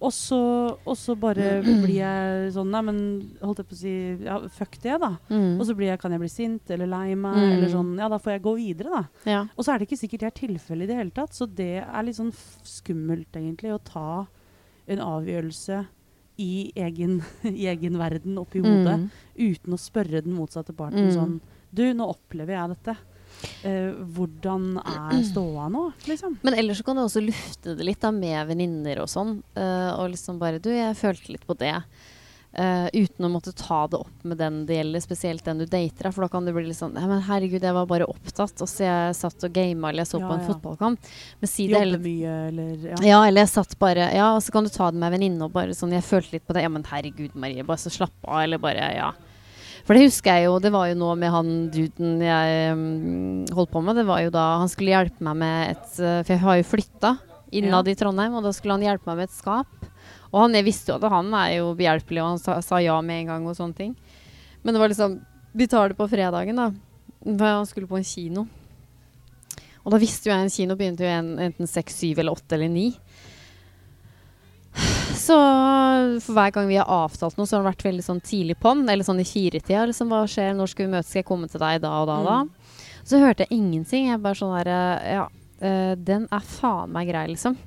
[0.01, 2.99] Og så, og så bare blir jeg sånn Nei, men
[3.41, 5.09] holdt jeg på å si ja, Fuck det, da.
[5.29, 5.59] Mm.
[5.59, 7.51] Og så blir jeg, kan jeg bli sint eller lei meg, Mm.
[7.57, 9.03] eller sånn Ja, da får jeg gå videre, da.
[9.25, 9.41] Ja.
[9.57, 11.31] Og så er det ikke sikkert det er tilfellet i det hele tatt.
[11.35, 12.31] Så det er litt sånn
[12.63, 14.27] skummelt, egentlig, å ta
[14.87, 15.85] en avgjørelse
[16.39, 19.09] i egen, i egen verden oppi hodet Mm.
[19.35, 21.15] uten å spørre den motsatte parten Mm.
[21.15, 21.39] sånn
[21.71, 22.95] Du, nå opplever jeg dette.
[23.63, 26.39] Uh, hvordan er ståa nå, liksom?
[26.43, 29.35] Men ellers så kan du også lufte det litt da, med venninner og sånn.
[29.55, 31.75] Uh, og liksom bare Du, jeg følte litt på det.
[32.49, 36.09] Eh, uten å måtte ta det opp med den det gjelder, spesielt den du dater.
[36.09, 38.55] For da kan det bli litt sånn «Nei, men herregud, jeg var bare opptatt.
[38.57, 40.47] Og så jeg satt og gama eller jeg så Ja, på en ja.
[40.49, 41.11] fotballkamp.
[41.39, 42.99] Men si det Jobbe heller mye, eller ja.
[43.05, 45.45] ja, eller jeg satt bare Ja, og så kan du ta det med en venninne
[45.45, 46.65] og bare sånn Jeg følte litt på det.
[46.65, 49.13] Ja, men herregud, Marie, bare så slapp av, eller bare Ja.
[49.85, 53.71] For det husker jeg jo, det var jo nå med han duden jeg um, holdt
[53.73, 53.97] på med.
[53.97, 56.67] Det var jo da Han skulle hjelpe meg med et eh, For jeg har jo
[56.75, 57.13] flytta
[57.57, 59.88] innad i Trondheim, og da skulle han hjelpe meg med et skap.
[60.29, 62.99] Og han, jeg visste jo at han er jo behjelpelig, og han sa, sa ja
[63.01, 63.95] med en gang og sånne ting.
[64.61, 65.19] Men det var liksom
[65.57, 66.69] Vi tar det på fredagen, da.
[67.25, 68.45] Han skulle på en kino.
[69.81, 72.53] Og da visste jo jeg en kino begynte jo en, enten seks, syv eller åtte
[72.55, 72.91] eller ni.
[75.17, 75.35] Så
[76.23, 78.85] for hver gang vi har avtalt noe, så har det vært veldig sånn tidlig på'n.
[78.85, 79.87] Eller sånn i firetida.
[79.89, 80.53] Liksom, hva skjer?
[80.57, 81.09] Når skal vi møtes?
[81.09, 82.37] Skal jeg komme til deg da og da og da?
[83.09, 84.11] Så hørte jeg ingenting.
[84.11, 85.25] Jeg bare sånn derre Ja,
[85.65, 87.57] øh, den er faen meg grei, liksom.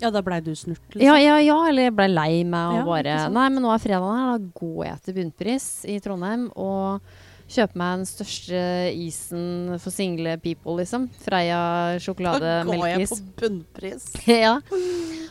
[0.00, 1.04] Ja, da blei du snurt, liksom?
[1.04, 1.56] Ja, ja, ja.
[1.68, 3.16] Eller jeg ble lei meg og Ja, bare?
[3.34, 4.30] Nei, men nå er fredagen her.
[4.38, 7.04] Da går jeg til Bunnpris i Trondheim og
[7.50, 8.60] kjøper meg den største
[8.94, 11.08] isen for single people, liksom.
[11.24, 13.16] Freia sjokolademelkis.
[13.40, 14.06] bunnpris.
[14.44, 14.56] ja.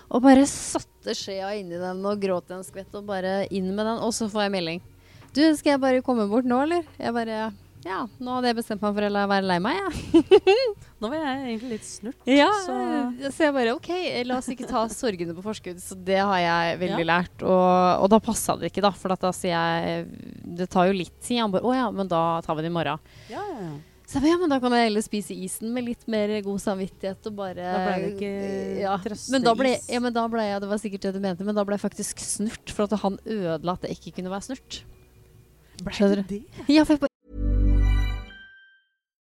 [0.10, 4.04] Og bare satte skjea inni den og gråt en skvett og bare inn med den.
[4.04, 4.86] Og så får jeg melding.
[5.34, 6.86] Du, skal jeg bare komme bort nå, eller?
[7.00, 7.50] Jeg bare
[7.88, 10.54] Ja, nå hadde jeg bestemt meg for å være lei meg, jeg.
[11.00, 12.26] Nå var jeg egentlig litt snurt.
[12.28, 12.74] Ja, så
[13.32, 13.88] så jeg bare OK,
[14.28, 15.80] la oss ikke ta sorgene på forskudd.
[15.80, 17.10] Så det har jeg veldig Ja.
[17.14, 17.46] lært.
[17.48, 18.92] Og, og da passa det ikke, da.
[18.92, 20.10] For at da sier jeg
[20.60, 21.40] Det tar jo litt tid.
[21.40, 23.00] Han bare Å ja, men da tar vi det i morgen.
[23.32, 23.78] ja, ja, ja.
[24.10, 26.58] Så jeg bare, ja, men da kan jeg heller spise isen med litt mer god
[26.64, 28.32] samvittighet og bare Da ble det ikke
[28.82, 28.96] ja.
[29.04, 29.28] trøsteis.
[29.36, 31.54] Men da ble, ja, men da ble jeg Det var sikkert det du mente, men
[31.56, 32.74] da ble jeg faktisk snurt.
[32.74, 34.82] For at han ødela at jeg ikke kunne være snurt.
[35.86, 36.42] Ble det det?
[36.68, 37.14] Ja, for jeg bare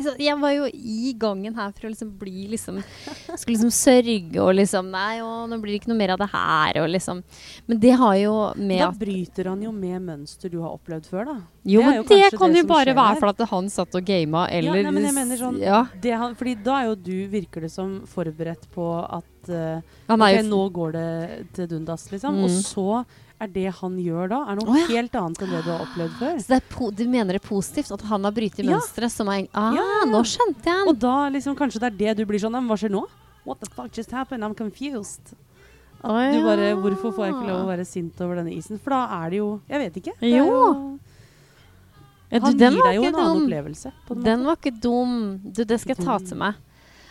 [0.00, 2.78] Så jeg var jo i gangen her for å liksom bli liksom
[3.34, 6.28] Skulle liksom sørge og liksom Nei, å, nå blir det ikke noe mer av det
[6.32, 7.22] her, og liksom
[7.66, 11.26] Men det har jo med Da bryter han jo med mønster du har opplevd før,
[11.32, 11.36] da.
[11.68, 14.46] Jo, men det, det kan det jo bare være for at han satt og gama,
[14.48, 15.82] eller ja, nei, men jeg mener sånn ja.
[16.00, 20.24] det han, Fordi da er jo du, virker det som, forberedt på at uh, Ok,
[20.46, 21.08] nå går det
[21.58, 22.40] til dundas, liksom.
[22.44, 22.62] Og Mm.
[22.64, 22.86] så
[23.40, 24.86] er det han gjør da, er noe oh, ja.
[24.90, 26.40] helt annet enn det du har opplevd før.
[26.44, 28.76] Så du mener det er positivt at han har brytet Ja.
[28.76, 32.16] mønsteret som er Ah, Ja, nå skjønte jeg Og da liksom kanskje det er det
[32.20, 33.06] du blir sånn Men hva skjer nå?
[33.46, 34.44] What the fuck just happened?
[34.44, 35.32] I'm confused.
[36.04, 36.74] Å, Du bare.
[36.76, 38.78] Hvorfor får jeg ikke lov å være sint over denne isen?
[38.80, 40.14] For da er det jo Jeg vet ikke.
[40.20, 40.98] Er Jo.
[42.30, 43.90] Ja, du, han gir deg jo en en annen opplevelse.
[44.06, 44.46] På en Den måte.
[44.46, 45.14] var ikke dum.
[45.42, 46.54] Du, det skal jeg ta til meg.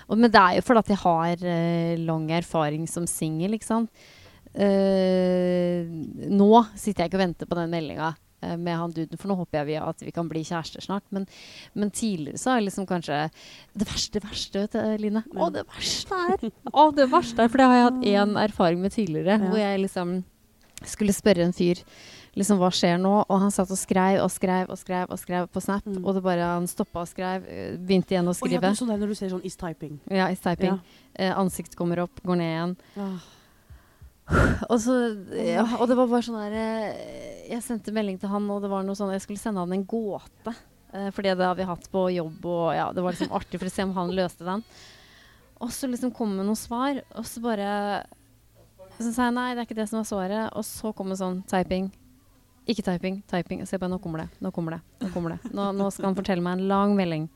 [0.07, 3.67] Og, men det er jo fordi at jeg har uh, lang erfaring som singel, ikke
[3.67, 3.89] sant.
[4.53, 5.85] Eh,
[6.29, 8.09] nå sitter jeg ikke og venter på den meldinga
[8.41, 11.05] eh, med han duden, for nå håper jeg vi at vi kan bli kjærester snart.
[11.15, 11.27] Men,
[11.77, 13.21] men tidligere så er liksom kanskje
[13.77, 15.23] Det verste, verste, vet du, Line.
[15.35, 18.81] Å, det verste er Å, det verste er For det har jeg hatt én erfaring
[18.83, 19.49] med tidligere, Ja.
[19.51, 20.19] hvor jeg liksom
[20.87, 21.81] skulle spørre en fyr
[22.39, 25.47] liksom hva skjer nå, og han satt og skrev og skrev og skrev og skrev
[25.51, 26.05] på Snap, Mm.
[26.05, 27.43] og det bare han stoppa og skrev,
[27.83, 28.77] begynte igjen å skrive ja, skrive.
[28.79, 29.97] sånn der når du ser sånn is typing.
[30.07, 30.77] Ja, is typing.
[30.77, 31.01] Ja.
[31.19, 32.75] Eh, ansikt kommer opp, går ned igjen.
[33.01, 33.17] Ah.
[34.69, 34.95] Og, så,
[35.33, 38.69] ja, og det var bare sånn der eh, Jeg sendte melding til han, og det
[38.69, 40.53] var noe sånn Jeg skulle sende han en gåte.
[40.93, 43.69] Eh, fordi det har vi hatt på jobb, og ja, det var liksom artig for
[43.69, 44.63] å se om han løste den.
[45.59, 47.71] Og så liksom kom det noen svar, og så bare
[48.99, 50.53] Så sa jeg nei, det er ikke det som er svaret.
[50.59, 51.87] Og så kom det sånn typing.
[52.69, 53.61] Ikke typing, typing.
[53.65, 54.81] Så på, bare nå kommer det, nå kommer det.
[55.01, 55.53] Nå kommer det.
[55.55, 57.29] Nå, nå skal han fortelle meg en lang melding.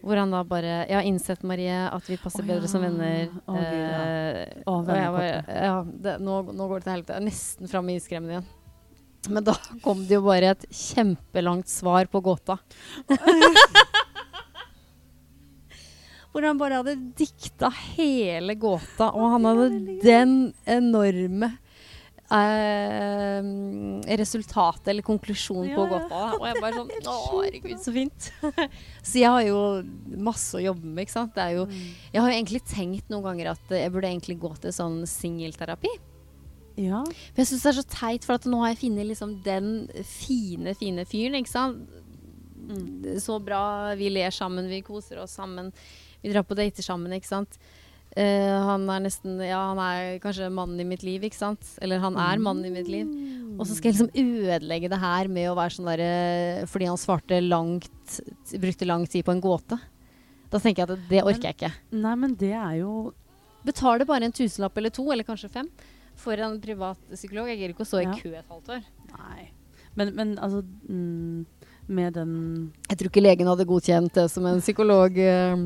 [0.00, 3.28] Hvor han da bare Jeg har innsett, Marie, at vi passer Å, bedre som venner.
[3.44, 4.00] Oh, Gud, ja.
[4.64, 7.12] oh, Å, og jeg bare, ja, det, nå, nå går det til helvete.
[7.12, 8.48] Jeg er nesten framme i iskremmen igjen.
[9.34, 12.56] Men da kom det jo bare et kjempelangt svar på gåta.
[16.30, 21.50] Hvor han bare hadde dikta hele gåta, og han hadde den enorme
[22.36, 23.48] eh,
[24.20, 26.20] resultatet eller konklusjonen på å gå på.
[26.38, 28.28] Og jeg bare sånn Å, herregud, så fint.
[29.08, 29.62] så jeg har jo
[30.30, 31.34] masse å jobbe med, ikke sant.
[31.36, 31.66] Det er jo,
[32.12, 35.92] jeg har jo egentlig tenkt noen ganger at jeg burde egentlig gå til sånn singelterapi.
[36.80, 37.02] Ja.
[37.32, 39.72] For jeg syns det er så teit, for at nå har jeg funnet liksom den
[40.06, 41.98] fine, fine fyren, ikke sant.
[43.20, 43.62] Så bra.
[43.98, 45.72] Vi ler sammen, vi koser oss sammen.
[46.22, 47.58] Vi drar på dater sammen, ikke sant.
[48.18, 51.62] Eh, han er nesten Ja, han er kanskje mannen i mitt liv, ikke sant.
[51.80, 53.06] Eller han er mannen i mitt liv.
[53.58, 54.10] Og så skal jeg liksom
[54.50, 58.16] ødelegge det her med å være sånn derre Fordi han svarte langt
[58.58, 59.78] Brukte lang tid på en gåte.
[60.50, 61.72] Da tenker jeg at det orker jeg ikke.
[61.92, 63.12] Nei, men det er jo
[63.62, 65.66] Betaler bare en tusenlapp eller to, eller kanskje fem,
[66.16, 67.46] for en privat psykolog.
[67.52, 68.14] Jeg gidder ikke å stå Ja.
[68.14, 68.86] i kø et halvt år.
[69.12, 69.50] Nei.
[69.94, 71.44] Men, men altså mm,
[71.90, 72.32] Med den
[72.88, 75.18] Jeg tror ikke legen hadde godkjent det som en psykolog.
[75.18, 75.56] eh.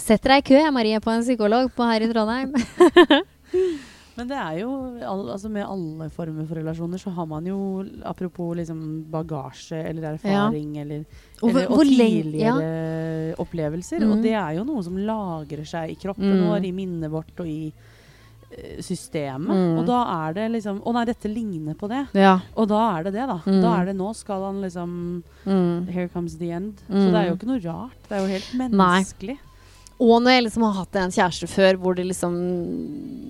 [0.00, 2.52] Setter deg i kø, jeg, Marie, på en psykolog på her i Trondheim.
[4.18, 4.70] Men det er jo
[5.06, 7.58] altså Med alle former for relasjoner så har man jo
[8.08, 8.80] Apropos liksom
[9.12, 11.04] bagasje eller erfaring eller,
[11.40, 13.34] Og hvor- eller, og tidligere ja.
[13.38, 14.02] opplevelser.
[14.02, 14.10] Mm.
[14.16, 16.48] Og det er jo noe som lagrer seg i kroppen Mm.
[16.48, 17.70] vår, i minnet vårt og i
[18.80, 19.50] systemet.
[19.54, 19.78] Mm.
[19.78, 22.06] Og da er det liksom Å nei, dette ligner på det.
[22.16, 22.38] Ja.
[22.56, 23.38] Og da er det det, da.
[23.44, 23.60] Mm.
[23.62, 25.86] Da er det nå skal han liksom Mm.
[25.88, 26.80] Here comes the end.
[26.88, 27.12] Så Mm.
[27.12, 27.96] det er jo ikke noe rart.
[28.08, 28.68] Det er jo helt Nei.
[28.68, 29.38] menneskelig.
[30.00, 32.34] Og når jeg liksom har hatt en kjæreste før hvor det liksom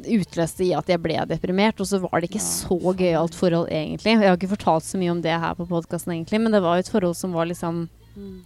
[0.05, 3.69] utløste i at jeg ble deprimert, og så var det ikke Ja, så gøyalt forhold
[3.71, 4.05] egentlig.
[4.21, 6.77] Jeg har ikke fortalt så mye om det her på podkasten egentlig, men det var
[6.77, 8.43] jo et forhold som var liksom Mm.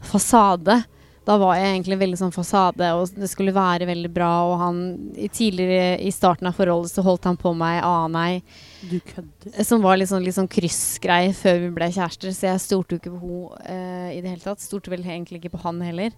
[0.00, 0.84] fasade.
[1.22, 4.30] Da var jeg egentlig veldig sånn fasade, og det skulle være veldig bra.
[4.50, 4.80] Og han
[5.14, 8.42] i tidligere i starten av forholdet så holdt han på meg
[8.90, 9.62] Du kødder.
[9.68, 12.34] som var litt sånn, litt sånn kryssgreie før vi ble kjærester.
[12.34, 14.64] Så jeg stolte jo ikke på henne i det hele tatt.
[14.64, 16.10] Stolte vel egentlig ikke på han heller.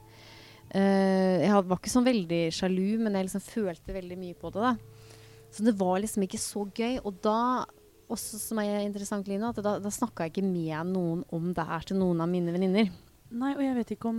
[0.74, 4.72] Uh, jeg var ikke sånn veldig sjalu, men jeg liksom følte veldig mye på det.
[4.72, 5.12] da.
[5.54, 6.96] Så det var liksom ikke så gøy.
[7.04, 7.64] Og da,
[8.10, 11.66] også som er interessant, Line, at da, da snakka jeg ikke med noen om det
[11.68, 12.88] her til noen av mine venninner.
[13.32, 14.18] Nei, og jeg vet ikke om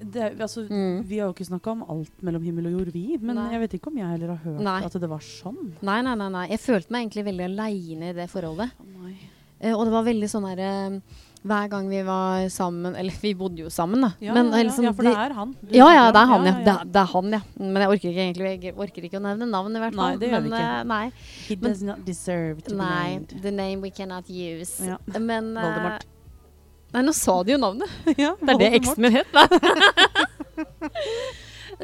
[0.00, 1.02] det, altså, Mm.
[1.08, 3.18] Vi har jo ikke snakka om alt mellom himmel og jord, vi.
[3.20, 3.50] Men Nei.
[3.52, 4.80] jeg vet ikke om jeg heller har hørt Nei.
[4.84, 5.72] at det var sånn.
[5.82, 6.46] Nei, nei, nei, nei.
[6.48, 8.70] Jeg følte meg egentlig veldig aleine i det forholdet.
[8.80, 9.10] Oh.
[9.60, 11.00] Eh, og det var veldig sånn her eh,
[11.46, 14.10] Hver gang vi var sammen Eller vi bodde jo sammen, da.
[14.20, 15.54] Ja, Men, ja, eh, ja, liksom, ja, for det er han.
[15.62, 16.52] du Ja, ja, det er han, ja.
[16.52, 17.40] ja, Det, er- det er han, ja.
[17.56, 20.10] Men jeg orker ikke egentlig Jeg orker ikke å nevne navn, i hvert fall.
[20.10, 20.80] Nei, det gjør vi Men, ikke.
[20.80, 21.12] eh, nei.
[21.48, 23.18] He does not deserve to nei.
[23.20, 24.76] be The name we cannot use.
[25.18, 26.04] Men eh, Voldemort.
[26.96, 27.90] Nei, nå sa de jo navnet.
[28.16, 29.28] ja, Det er det eksen min het.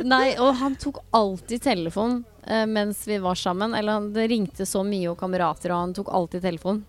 [0.08, 3.74] Nei, og han tok alltid telefon eh, mens vi var sammen.
[3.76, 6.80] Eller han, det ringte så mye og kamerater, og han tok alltid telefon.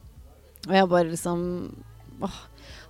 [0.70, 1.44] Og jeg bare liksom
[2.24, 2.42] åh.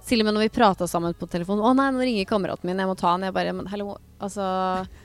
[0.03, 2.77] Til og med når vi prata sammen på telefon 'Å nei, nå ringer kameraten min,
[2.77, 4.43] jeg må ta han.' Jeg bare Men hallo, altså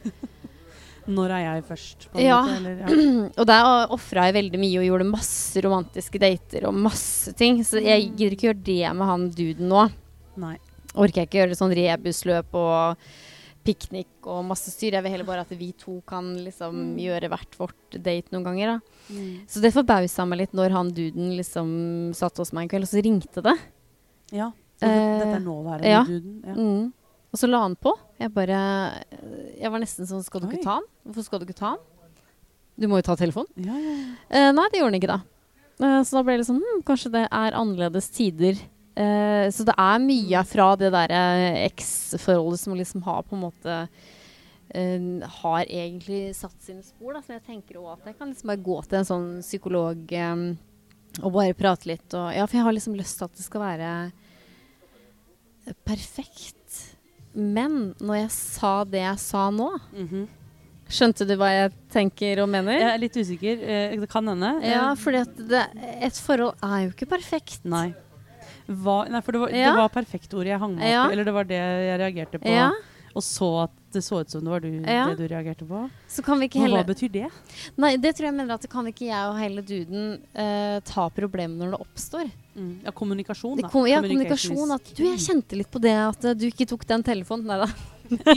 [1.08, 2.08] Når er jeg først?
[2.10, 2.40] På en Ja.
[2.42, 2.88] måte, eller, ja.
[3.38, 7.62] Og der ofra jeg veldig mye og gjorde masse romantiske dater og masse ting.
[7.64, 9.86] Så jeg gidder ikke gjøre det med han duden nå.
[10.38, 10.56] Nei.
[10.98, 13.08] Orker jeg ikke gjøre sånn rebusløp og
[13.68, 14.94] piknik og masse styr.
[14.96, 18.78] Jeg vil heller bare at vi to kan liksom gjøre hvert vårt date noen ganger.
[18.78, 19.24] da.
[19.50, 21.68] Så det forbausa meg litt når han duden liksom
[22.16, 23.56] satt hos meg en kveld, og så ringte det.
[24.32, 24.50] Ja.
[24.78, 26.02] Så det, Eh, dette er nåværende ja.
[26.06, 26.34] duden?
[26.46, 26.54] Ja.
[26.54, 26.92] Mm.
[27.34, 27.92] Og så la han på.
[28.18, 28.58] Jeg bare
[29.60, 30.54] Jeg var nesten sånn Skal du Oi.
[30.54, 30.86] ikke ta han?
[31.04, 31.78] Hvorfor skal du ikke ta han?
[32.78, 33.50] Du må jo ta telefonen.
[33.58, 33.96] Ja, ja.
[34.30, 35.18] Eh, nei, det gjorde han ikke da.
[35.82, 38.54] Eh, så da ble det sånn hm, Kanskje det er annerledes tider.
[38.98, 41.20] Eh, så det er mye fra det derre
[41.68, 43.80] eks-forholdet som liksom har på en måte
[44.68, 47.14] Uh, Har egentlig satt sine spor.
[47.16, 47.22] Da.
[47.24, 50.42] Så jeg tenker også, at jeg kan liksom bare gå til en sånn psykolog um,
[51.22, 52.04] og bare prate litt.
[52.12, 53.92] Og, ja, for jeg har liksom lyst til at det skal være
[55.88, 56.82] perfekt.
[57.32, 60.26] Men når jeg sa det jeg sa nå Mhm.
[60.88, 62.78] Skjønte du hva jeg tenker og mener?
[62.80, 63.58] Jeg er litt usikker.
[63.60, 64.54] Eh, det kan hende.
[64.64, 65.64] Ja, for fordi at det,
[66.00, 67.60] et forhold er jo ikke perfekt.
[67.64, 67.94] Nei.
[68.68, 69.72] Hva, nei, for det var, Ja.
[69.72, 71.12] det var perfektordet jeg hang meg opp i.
[71.14, 72.52] Eller det var det jeg reagerte på.
[72.52, 72.70] Ja,
[73.16, 75.06] Og så at det så ut som det var du, Ja.
[75.08, 75.90] det du reagerte på.
[76.06, 77.30] så kan vi ikke Men hva betyr det?
[77.76, 81.08] Nei, det tror jeg mener at det kan ikke jeg og hele duden uh, ta
[81.08, 82.30] problemet når det oppstår.
[82.54, 82.84] Mm.
[82.84, 83.68] Ja, kommunikasjon, da.
[83.68, 84.70] kom, ja, kommunikasjon.
[84.76, 87.46] At du, jeg kjente litt på det at uh, du ikke tok den telefonen.
[87.48, 87.70] Nei da.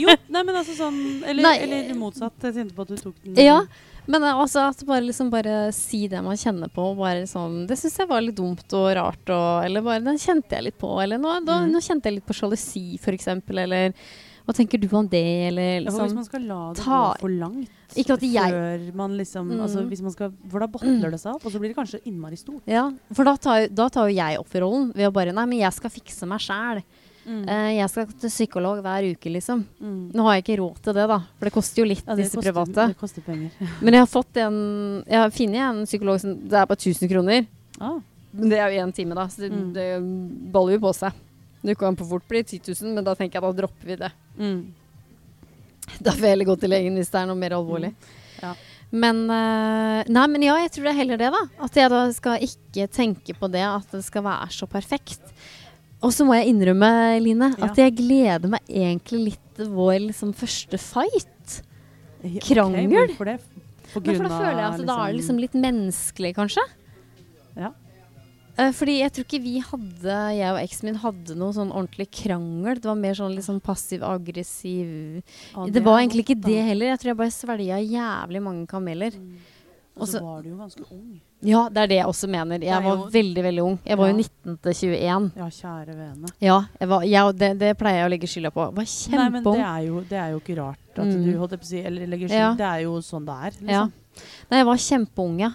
[0.00, 2.36] jo, nei, men altså sånn Eller, eller motsatt.
[2.42, 3.36] Jeg kjente på at du tok den.
[3.44, 3.60] Ja,
[4.06, 6.88] men eh, altså at bare liksom bare si det man kjenner på.
[6.98, 9.22] Bare sånn, det syns jeg var litt dumt og rart.
[9.30, 10.90] Og, eller bare den kjente jeg litt på.
[11.02, 11.70] Eller nå, da, mm.
[11.72, 13.28] nå kjente jeg litt på sjalusi, f.eks.
[13.52, 13.92] Eller
[14.42, 15.22] hva tenker du om det?
[15.52, 18.24] Eller Ja, for hvis liksom man skal la det ta- gå for langt Ikke at
[18.26, 19.60] jeg- før man liksom Mm.
[19.62, 22.00] altså, hvis man skal, For da botler det seg opp, og så blir det kanskje
[22.06, 22.62] innmari stort.
[22.66, 25.72] Ja, for da tar, da tar jo jeg rollen ved å bare Nei, men jeg
[25.72, 26.82] skal fikse meg sjæl.
[27.22, 27.42] Mm.
[27.48, 29.64] Eh, jeg skal til psykolog hver uke, liksom.
[29.80, 29.98] Mm.
[30.14, 31.18] Nå har jeg ikke råd til det, da.
[31.38, 32.86] For det koster jo litt, Ja, disse koster, private.
[32.92, 33.50] Det koster penger.
[33.84, 34.58] Men jeg har fått en
[35.06, 37.46] Jeg har funnet en psykolog som Det er bare 1000 kroner.
[37.80, 37.98] Ah.
[38.32, 39.28] Men det er jo én time, da.
[39.28, 39.72] Så det, Mm.
[39.76, 41.12] det baller jo på seg.
[41.62, 44.10] Det kan på fort bli 10 000, men da tenker jeg da dropper vi det.
[44.38, 44.72] Mm.
[46.00, 47.92] Da får jeg heller gå til legen hvis det er noe mer alvorlig.
[48.42, 48.54] Ja.
[48.92, 51.42] Men uh, Nei, men ja, jeg tror det er heller det, da.
[51.64, 55.31] At jeg da skal ikke tenke på det at det skal være så perfekt.
[56.02, 56.90] Og så må jeg innrømme,
[57.22, 61.60] Line, at jeg gleder meg egentlig litt til vår liksom, første fight.
[62.42, 62.88] Krangel?
[62.90, 63.38] hvorfor det?
[63.92, 66.64] For, Men for da føler jeg at da er det liksom litt menneskelig, kanskje.
[67.58, 67.72] Ja.
[68.60, 72.08] Eh, fordi jeg tror ikke vi hadde, jeg og eksen min hadde noe sånn ordentlig
[72.12, 72.80] krangel.
[72.80, 75.22] Det var mer sånn sånn passiv-aggressiv
[75.72, 76.92] Det var egentlig ikke det heller.
[76.92, 79.16] Jeg tror jeg bare svelga jævlig mange kameler.
[80.00, 81.20] Og så var du jo ganske ung.
[81.44, 82.56] Ja, det er det jeg også mener.
[82.62, 83.78] er Jeg var veldig, veldig ung.
[83.84, 84.22] Jeg var jo Ja.
[84.22, 85.32] 19 til 21.
[85.36, 86.30] Ja, kjære vene.
[86.40, 88.64] Ja, jeg var, jeg, det, det pleier jeg å legge skylda på.
[88.70, 91.24] Jeg var Nei, men det er, jo, det er jo ikke rart at Mm.
[91.24, 92.38] du holdt på å si Eller legger skyld.
[92.40, 92.54] Ja.
[92.56, 93.50] Det er jo sånn det er.
[93.50, 93.68] Liksom.
[93.68, 93.84] Ja.
[94.50, 95.52] Nei, jeg var kjempeung, ja.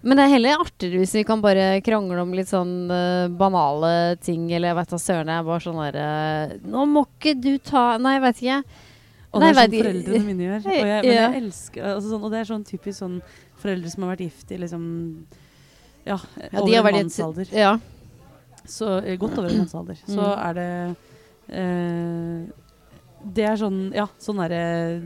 [0.00, 4.16] Men det er heller artigere hvis vi kan bare krangle om litt sånn uh, banale
[4.22, 5.26] ting, eller jeg vet da søren.
[5.32, 8.62] Jeg er bare sånn derre Nå må ikke du ta Nei, jeg vet ikke.
[9.28, 10.62] Og det er sånn foreldrene mine gjør.
[10.70, 13.18] Og jeg, men jeg elsker altså sånn, Og det er sånn typisk sånn
[13.62, 14.84] foreldre som har vært gift i liksom
[16.06, 16.18] Ja,
[16.52, 17.48] Ja, over en mannsalder.
[17.52, 17.78] Ja.
[18.68, 19.98] Så eh, godt over en mannsalder.
[20.06, 20.38] Så Mm.
[20.48, 20.96] er det
[21.48, 22.52] eh,
[23.34, 25.02] Det er sånn Ja, sånn derre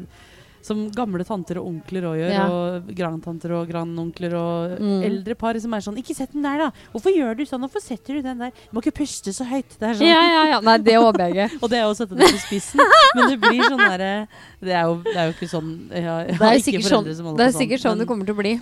[0.62, 2.46] som gamle tanter og onkler òg gjør, Ja.
[2.48, 5.02] og grandtanter og grandonkler og Mm.
[5.04, 6.70] eldre par som er sånn 'Ikke sett den der, da!
[6.94, 7.60] Hvorfor gjør du sånn?
[7.60, 8.50] Hvorfor setter du den der?
[8.50, 10.06] Du må ikke puste så høyt!' Det er sånn.
[10.06, 10.60] ja, ja, ja.
[10.60, 11.50] Nei, det håper jeg ikke.
[11.62, 12.80] Og det er å sette det på spissen.
[13.14, 14.28] Men det blir sånn derre
[14.62, 16.82] det, er jo- det er jo ikke sånn Jeg, har- jeg Det har ikke sikkert
[16.90, 18.60] foreldre sånn som holder det, er sikkert sånn det kommer til å bli.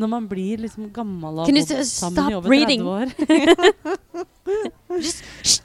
[0.00, 2.80] Når man blir liksom gammel og sammen i over reading?
[2.80, 3.06] 30 år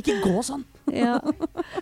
[0.00, 0.64] Ikke gå sånn!
[0.94, 1.16] Ja.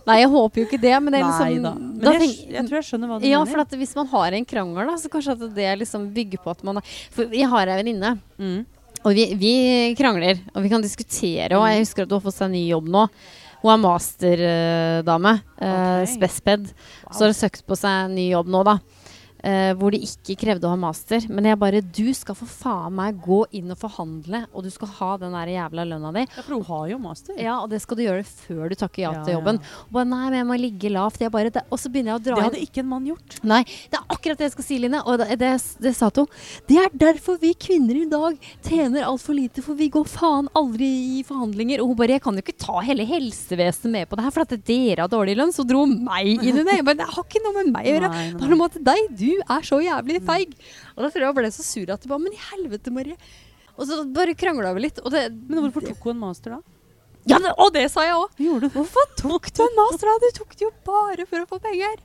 [0.05, 1.73] Nei, jeg håper jo ikke det, men det liksom Nei da.
[1.79, 3.51] Men da jeg, jeg tror jeg skjønner hva du Ja, mener.
[3.51, 6.53] for at hvis man har en krangel, da, så kanskje at det liksom bygger på
[6.53, 6.81] at man
[7.15, 8.59] For jeg har ei venninne, mm.
[9.03, 9.53] og vi, vi
[9.99, 12.89] krangler, og vi kan diskutere, og jeg husker at hun har fått seg ny jobb
[12.91, 13.07] nå.
[13.59, 16.13] Hun er masterdame, uh, Ok.
[16.13, 16.69] spesped,
[17.11, 18.77] så har hun søkt på seg ny jobb nå, da.
[19.43, 21.25] Eh, hvor de ikke krevde å ha master.
[21.29, 24.91] Men jeg bare Du skal for faen meg gå inn og forhandle, og du skal
[24.99, 26.25] ha den der jævla lønna di.
[26.27, 27.37] Ja, for hun har jo master.
[27.39, 29.59] Ja, og det skal du gjøre før du takker ja, Ja, til jobben.
[29.61, 29.83] ja.
[29.87, 31.21] Og bare nei, men jeg må ligge lavt.
[31.23, 32.89] Jeg bare, det, og så begynner jeg å dra inn Det inn hadde ikke en
[32.93, 33.37] mann gjort.
[33.43, 35.01] Nei, det er akkurat det jeg skal si, Line.
[35.05, 35.51] Og det, det,
[35.85, 36.27] det sa hun.
[36.69, 40.89] Det er derfor vi kvinner i dag tjener altfor lite, for vi går faen aldri
[41.19, 41.81] i forhandlinger.
[41.83, 44.43] Og hun bare Jeg kan jo ikke ta hele helsevesenet med på det her, for
[44.45, 45.53] at dere har dårlig lønn.
[45.55, 46.79] Så dro hun meg inn i det.
[46.79, 48.09] Jeg bare, det har ikke noe med meg å gjøre.
[48.33, 50.55] Det har noe med at deg, du er så jævlig feig.
[50.95, 53.17] Og da tror jeg hun ble så sur at jeg bare Men i helvete, Marie.
[53.79, 54.99] Og så bare krangla vi litt.
[55.03, 56.61] Og det, Men hvorfor tok hun en master da?
[57.29, 58.37] ja, det, og det sa jeg òg!
[58.39, 58.69] Du?
[58.73, 60.09] Hvorfor tok du en master?
[60.09, 60.15] da?
[60.23, 61.99] Du tok det jo bare for å få penger.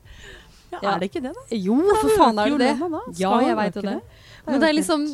[0.73, 0.95] Ja, Ja.
[0.95, 1.43] Er det ikke det, da?
[1.55, 3.19] Jo, for faen er det det.
[3.21, 4.01] Ja, jeg veit jo det.
[4.45, 5.05] Men det er liksom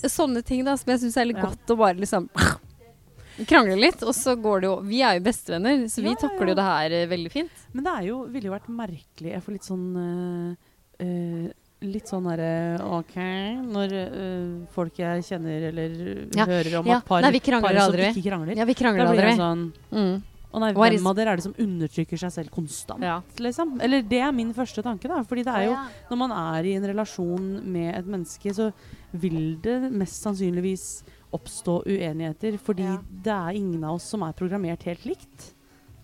[0.00, 2.28] sånne ting da som jeg syns er litt godt å bare liksom
[3.50, 6.22] krangle litt, og så går det jo Vi er jo bestevenner, så vi Ja, ja,
[6.24, 7.62] takler jo det her eh, veldig fint.
[7.72, 10.70] Men det er jo, ville jo vært merkelig Jeg får litt sånn øh,
[11.04, 11.46] øh,
[11.80, 12.48] Litt sånn herre
[12.84, 13.14] OK
[13.64, 15.94] Når uh, folk jeg kjenner eller
[16.36, 16.98] Ja, hører om ja.
[17.00, 18.10] at par, Nei, par som aldri.
[18.12, 20.18] ikke krangler Ja, vi Da blir det jeg sånn Mm.
[20.50, 23.04] Og nei, hvem av dere er det som undertrykker seg selv konstant?
[23.06, 23.20] Ja.
[23.38, 23.76] Liksom?
[23.86, 25.20] Eller det er min første tanke, da.
[25.22, 25.76] Fordi det er jo
[26.10, 28.72] Når man er i en relasjon med et menneske, så
[29.12, 32.58] vil det mest sannsynligvis oppstå uenigheter.
[32.58, 32.88] Fordi
[33.22, 35.52] det er ingen av oss som er programmert helt likt.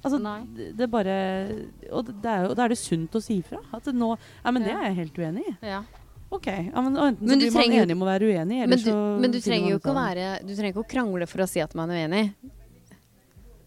[0.07, 0.21] Altså,
[0.57, 1.15] det, det bare
[1.91, 3.59] Og det er jo, da er det sunt å si ifra.
[3.75, 4.13] At det nå
[4.45, 5.55] Ja, men det er jeg helt uenig i.
[5.67, 5.81] Ja.
[6.31, 6.47] OK.
[6.51, 8.73] Ja, men enten Men så du blir man trenger- enig om å være uenig, eller
[8.77, 11.27] Men, du, så men du trenger jo ikke å være Du trenger ikke å krangle
[11.31, 12.25] for å si at man er uenig.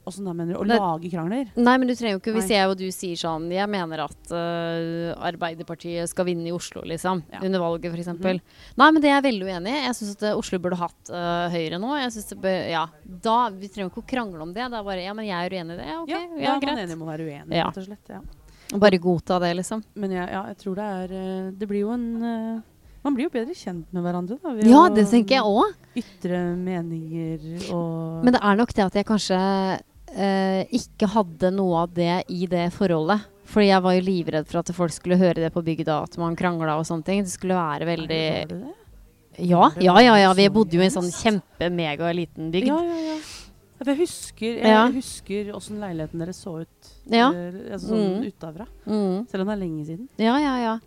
[0.09, 0.59] Åssen da, mener du?
[0.59, 0.77] Å Nei.
[0.81, 1.51] lage krangler?
[1.55, 2.55] Nei, men du trenger jo ikke Hvis Nei.
[2.57, 7.21] jeg og du sier sånn Jeg mener at uh, Arbeiderpartiet skal vinne i Oslo, liksom.
[7.31, 7.41] Ja.
[7.45, 8.11] Under valget, f.eks.
[8.17, 8.41] Mm.
[8.81, 9.83] Nei, men det er jeg veldig uenig i.
[9.85, 11.93] Jeg syns at øh, Oslo burde hatt uh, Høyre nå.
[12.01, 12.83] Jeg synes det bør, ja,
[13.29, 14.65] da, Vi trenger jo ikke å krangle om det.
[14.65, 15.87] Det er bare Ja, men jeg er uenig i det.
[15.89, 16.11] Ja, OK.
[16.13, 16.73] Ja, Ja, ja greit.
[16.73, 18.13] man enig om å være uenig, rett og slett.
[18.15, 18.21] Ja.
[18.79, 19.83] Bare godta det, liksom.
[19.97, 21.13] Men jeg, ja, jeg tror det er
[21.57, 22.07] Det blir jo en
[23.01, 24.51] Man blir jo bedre kjent med hverandre, da.
[24.53, 25.77] ved Ja, det tenker jeg òg.
[25.99, 29.39] Ytre meninger og Men det er nok det at jeg kanskje
[30.15, 33.25] eh, ikke hadde noe av det i det forholdet.
[33.49, 36.35] Fordi jeg var jo livredd for at folk skulle høre det på bygda, at man
[36.37, 37.23] krangla og sånne ting.
[37.25, 38.21] Det skulle være veldig?
[39.39, 40.15] Ja, ja, ja.
[40.19, 40.33] ja.
[40.37, 42.67] Vi bodde jo i en sånn kjempe-mega-liten bygd.
[42.69, 43.17] Ja, ja, ja.
[43.79, 44.81] Jeg husker Jeg Ja.
[44.91, 47.29] husker åssen leiligheten deres så ut Ja.
[47.31, 48.25] eh, altså sånn Mm.
[48.27, 48.67] utafra.
[48.85, 49.27] Mm.
[49.31, 50.07] Selv om det er lenge siden.
[50.17, 50.79] Ja, ja, ja.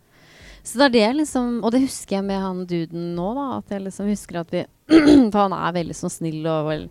[0.62, 3.56] Så det er det liksom Og det husker jeg med han duden nå, da.
[3.58, 4.66] At jeg liksom husker at vi
[5.32, 6.90] For han er veldig sånn snill og vel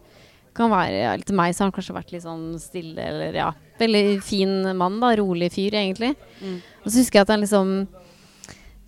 [0.57, 3.49] kan være litt meg så har han kanskje vært litt sånn stille eller ja.
[3.79, 5.13] Veldig fin mann, da.
[5.17, 6.13] Rolig fyr, egentlig.
[6.41, 6.59] Mm.
[6.83, 7.71] Og så husker jeg at han liksom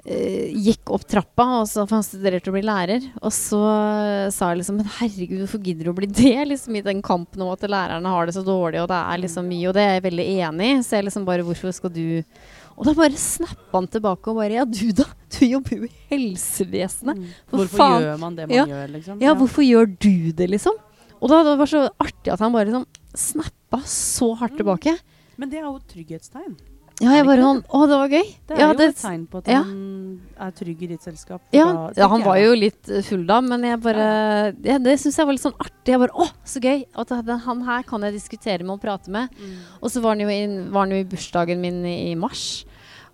[0.05, 3.05] eh, gikk opp trappa, og så, for han studerte å bli lærer.
[3.23, 6.35] Og så eh, sa jeg liksom Men herregud, hvorfor gidder du å bli det?
[6.51, 9.47] Liksom I den kampen om at lærerne har det så dårlig, og det er liksom
[9.49, 10.77] mye, og det er jeg veldig enig i.
[10.85, 12.05] Så jeg liksom bare Hvorfor skal du
[12.73, 15.05] Og da bare snappa han tilbake og bare Ja, du da?
[15.33, 17.17] Du jobber jo i helsevesenet.
[17.17, 17.29] Mm.
[17.49, 18.01] For Hvorfor faen.
[18.05, 18.65] gjør man det man Ja.
[18.69, 19.21] gjør, liksom?
[19.21, 20.75] Ja, hvorfor gjør du det, liksom?
[21.23, 24.59] Og da det var så artig at han bare liksom snappa så hardt Mm.
[24.59, 24.93] tilbake.
[25.39, 26.55] Men det er jo et trygghetstegn.
[27.01, 28.27] Ja, jeg det bare sånn Å, det var gøy.
[28.47, 29.61] Det er ja, jo det, et tegn på at ja.
[29.65, 31.41] han er trygg i ditt selskap.
[31.51, 34.93] ja, Da ja, han var jo litt eh, full da, men jeg bare ja, Det
[35.01, 35.89] syns jeg var litt sånn artig.
[35.95, 36.85] Jeg bare Å, så gøy!
[36.93, 39.33] At det- han her kan jeg diskutere med og prate med.
[39.39, 39.57] Mm.
[39.81, 42.63] Og så var han i, var han jo i bursdagen min i, i mars.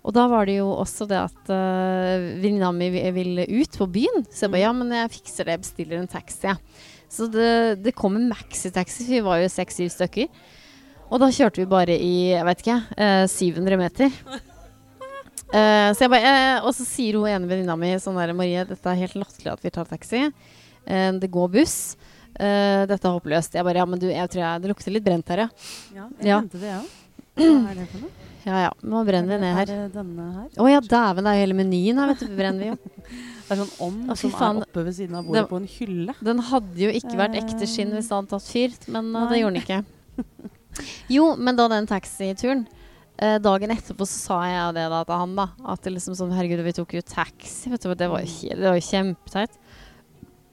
[0.04, 4.24] Og da var det jo også det at uh, venninna mi ville ut på byen.
[4.32, 6.52] Så jeg bare ja, men jeg fikser det, jeg bestiller en taxi.
[7.10, 7.16] Ja.
[7.16, 10.28] Så det, det kom en maxitaxi, vi var jo seks-syv stykker.
[11.10, 14.14] Og da kjørte vi bare i jeg vet ikke, eh, 700 meter.
[15.50, 18.86] Eh, så bare, eh, og så sier hun ene venninna mi sånn der Marie, dette
[18.86, 20.20] er helt latterlig at vi tar taxi.
[20.86, 21.96] Eh, det går buss.
[22.38, 23.56] Eh, dette er håpløst.
[23.58, 25.48] Jeg bare ja, men du, jeg tror jeg, det lukter litt brent her, ja.
[25.96, 26.38] Ja, jeg Ja.
[26.54, 26.94] det, jeg òg.
[27.40, 28.28] Hva er det for noe?
[28.46, 29.66] Ja ja, nå brenner vi ned Er her.
[29.74, 30.46] det denne her?
[30.54, 32.36] Å ja, dæven, det er jo hele menyen her, vet du.
[32.38, 32.78] Brenner vi jo.
[33.50, 34.60] Det er sånn ånd som faen.
[34.62, 36.14] er oppe ved siden av bordet den, på en hylle.
[36.22, 39.40] Den hadde jo ikke vært ekte skinn hvis det hadde tatt fyr, men uh, det
[39.40, 40.50] gjorde den ikke.
[41.10, 42.62] Jo, men da den taxituren
[43.18, 45.48] eh, Dagen etterpå så sa jeg det da til han, da.
[45.74, 47.72] At det liksom sånn Herregud, vi tok jo taxi.
[47.72, 49.58] Vet du, det var jo, he- det var jo kjempeteit.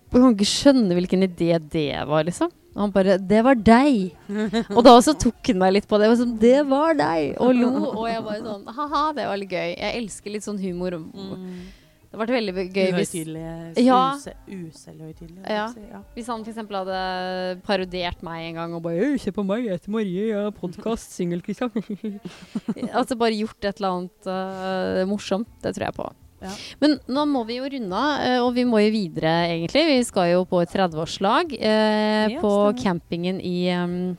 [0.09, 2.49] Du kan ikke skjønne hvilken idé det var, liksom.
[2.77, 4.11] Og han bare 'Det var deg'.
[4.75, 6.09] og da også tok han meg litt på det.
[6.09, 7.37] Var sånn 'Det var deg'.
[7.41, 7.69] Og lo.
[7.93, 9.77] Og jeg bare sånn Ha-ha, det var litt gøy.
[9.77, 10.97] Jeg elsker litt sånn humor.
[12.07, 13.09] Det hadde vært veldig gøy hvis.
[13.83, 13.97] Ja.
[14.15, 14.33] use-
[15.49, 15.65] Ja.
[15.91, 15.99] ja.
[16.15, 16.55] Hvis han f.eks.
[16.55, 20.51] hadde parodiert meg en gang og bare 'Se på meg, jeg heter Marie, jeg har
[20.51, 21.73] podkast, singelkristian'.
[22.97, 25.47] altså bare gjort et eller annet uh, morsomt.
[25.61, 26.07] Det tror jeg på.
[26.41, 26.51] Ja.
[26.79, 29.85] Men nå må vi jo runde av, øh, og vi må jo videre, egentlig.
[29.89, 32.83] Vi skal jo på et 30-årslag eh, Ja, på stemmer.
[32.83, 34.17] campingen i, um,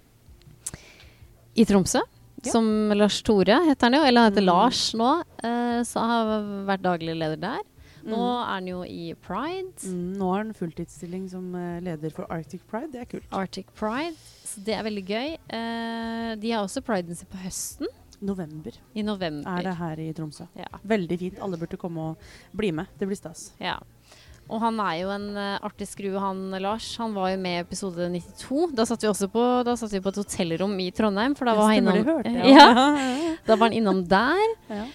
[1.57, 2.01] i Tromsø.
[2.45, 2.53] Ja.
[2.53, 4.47] Som Lars Tore heter han jo, eller han heter Mm.
[4.47, 5.23] Lars nå.
[5.43, 7.63] eh, så har vært daglig leder der.
[8.09, 8.41] Nå Mm.
[8.41, 9.85] er han jo i Pride.
[9.85, 12.91] Mm, nå har han fulltidsstilling som eh, leder for Arctic Pride.
[12.93, 13.27] Det er kult.
[13.33, 14.17] Arctic Pride.
[14.49, 15.37] Så det er veldig gøy.
[15.59, 17.87] Eh, de har også priden sin på høsten.
[18.21, 19.47] November I november.
[19.47, 20.49] er det her i Tromsø.
[20.59, 20.67] Ja.
[20.85, 21.39] Veldig fint.
[21.41, 22.17] Alle burde komme og
[22.57, 22.87] bli med.
[22.99, 23.53] Det blir stas.
[23.61, 23.77] ja.
[24.49, 26.87] Og han er jo en uh, artig skrue, han Lars.
[26.97, 28.71] Han var jo med i episode 92.
[28.73, 31.35] Da satt vi også på, da satt vi på et hotellrom i Trondheim.
[31.37, 32.47] For da var, han innom, hørte ja.
[32.57, 34.41] ja, da var han innom der.
[34.73, 34.87] Ja.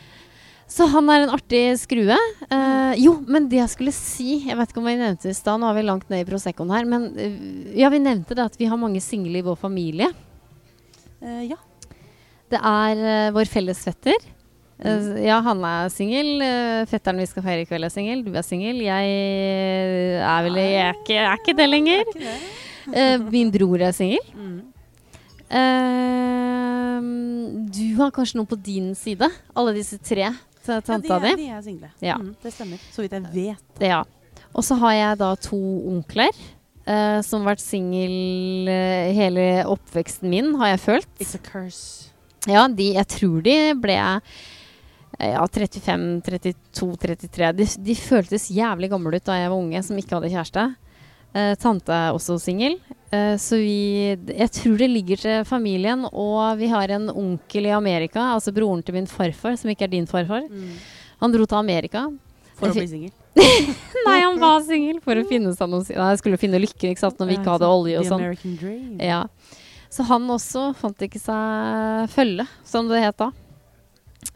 [0.74, 2.18] Så han er en artig skrue.
[2.50, 2.63] Eh,
[3.00, 5.60] jo, men det jeg skulle si Jeg vet ikke om vi nevnte det i stad,
[5.62, 6.88] nå er vi langt ned i Proseccoen her.
[6.90, 7.38] Men eh,
[7.80, 10.10] ja, vi nevnte det at vi har mange single i vår familie.
[11.24, 11.60] Uh, ja.
[12.52, 14.18] Det er uh, vår felles fetter.
[14.84, 16.42] Uh, ja, han er singel.
[16.44, 18.24] eh, fetteren vi skal feire i kveld, er singel.
[18.26, 18.82] Du er singel.
[18.84, 19.16] Jeg
[20.20, 22.04] er vel jeg er ikke, er ikke det lenger.
[22.04, 22.38] Ikke det?
[22.92, 24.26] Eh, min bror er singel.
[24.36, 24.58] Mm.
[25.54, 27.12] Eh,
[27.74, 29.30] du har kanskje noen på din side?
[29.56, 30.34] Alle disse tre
[30.66, 31.46] tanta ja, de, er, di?
[31.46, 31.92] de er single.
[32.04, 32.18] Ja.
[32.20, 32.84] Mm, det stemmer.
[32.94, 33.84] Så vidt jeg vet.
[33.84, 34.04] Ja.
[34.54, 35.62] Og så har jeg da to
[35.94, 36.44] onkler.
[36.84, 41.14] Uh, som har vært singel uh, hele oppveksten min, har jeg følt.
[41.24, 42.12] It's a curse.
[42.44, 44.20] Ja, de, jeg tror de ble uh,
[45.16, 47.54] ja, 35, 32, 33.
[47.56, 50.66] De, de føltes jævlig gamle ut da jeg var unge, som ikke hadde kjæreste.
[51.34, 52.76] Eh, tante er også singel.
[53.14, 56.06] Eh, så vi Jeg tror det ligger til familien.
[56.12, 59.96] Og vi har en onkel i Amerika, altså broren til min farfar, som ikke er
[59.96, 60.46] din farfar.
[60.50, 60.78] Mm.
[61.22, 62.08] Han dro til Amerika.
[62.60, 63.12] For å bli singel.
[64.08, 67.18] Nei, han var singel for å finne seg noe Nei, skulle finne lykken, ikke sant,
[67.18, 68.26] når vi ikke hadde olje og sånn.
[69.02, 69.24] Ja.
[69.94, 73.32] Så han også fant ikke seg følge, som det het da.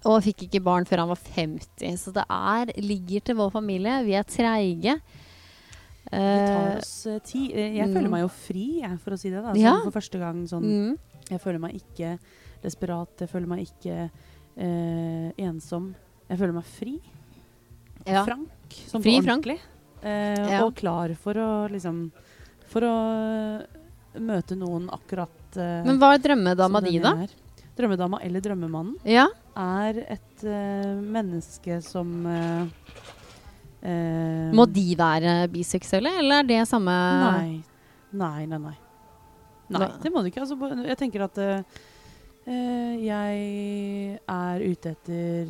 [0.09, 1.97] Og fikk ikke barn før han var 50.
[2.01, 4.01] Så det er, ligger til vår familie.
[4.05, 4.97] Vi er treige.
[6.11, 7.51] Det tar Eh, oss eh, tid.
[7.51, 7.93] Eh, Jeg mm.
[7.93, 9.41] føler meg jo fri, jeg, for å si det.
[9.43, 9.51] da.
[9.53, 9.75] Sånn Ja.
[9.83, 10.97] For første gang sånn mm,
[11.29, 12.17] Jeg føler meg ikke
[12.63, 13.09] desperat.
[13.19, 14.09] Jeg føler meg ikke
[14.57, 15.93] eh, ensom.
[16.29, 16.99] Jeg føler meg fri.
[18.05, 18.23] ja.
[18.25, 18.49] Frank.
[18.87, 19.45] Som Fri på Frank.
[19.45, 19.59] ordentlig.
[20.03, 20.63] Eh, Ja.
[20.65, 22.11] Og klar for å liksom
[22.67, 23.65] For å
[24.19, 27.13] møte noen akkurat eh, Men hva er drømmedama di, da?
[27.77, 29.27] Drømmedama eller drømmemannen Ja.
[29.55, 32.25] er et menneske som
[33.81, 37.61] eh, Må de være biseksuelle, eller er det samme Nei.
[38.17, 38.77] Nei, nei, nei.
[39.73, 40.45] Nei, det må du ikke.
[40.45, 40.55] Altså,
[40.87, 41.81] jeg tenker at eh,
[42.47, 45.49] jeg er ute etter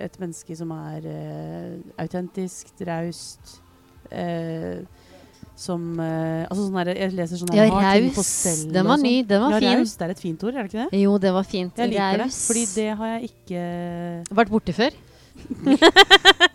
[0.00, 3.58] et menneske som er uh, autentisk, raust
[4.08, 4.80] uh,
[5.58, 8.64] Som Altså sånn her, Jeg leser sånn Ja, her, på raus.
[8.72, 9.18] Den var ny.
[9.28, 9.84] Den var ja, fin.
[9.84, 11.02] det er et fint ord, er det ikke det?
[11.02, 11.82] Jo, det var fint.
[11.82, 12.38] Jeg liker Raus.
[12.38, 12.46] det.
[12.48, 13.68] Fordi det har jeg ikke
[14.40, 14.96] Vært borte før?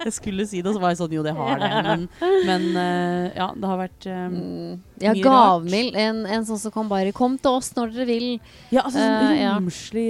[0.03, 1.69] Jeg skulle si det, og så var jeg sånn Jo, det har det.
[1.87, 2.03] Men,
[2.47, 4.81] men uh, ja, det har vært uh, Mm.
[5.03, 5.95] Ja, Mye gavmild.
[5.99, 8.27] En, en sånn som kan bare Kom til oss når dere vil.
[8.71, 9.55] Ja, altså sånn Eh, ja.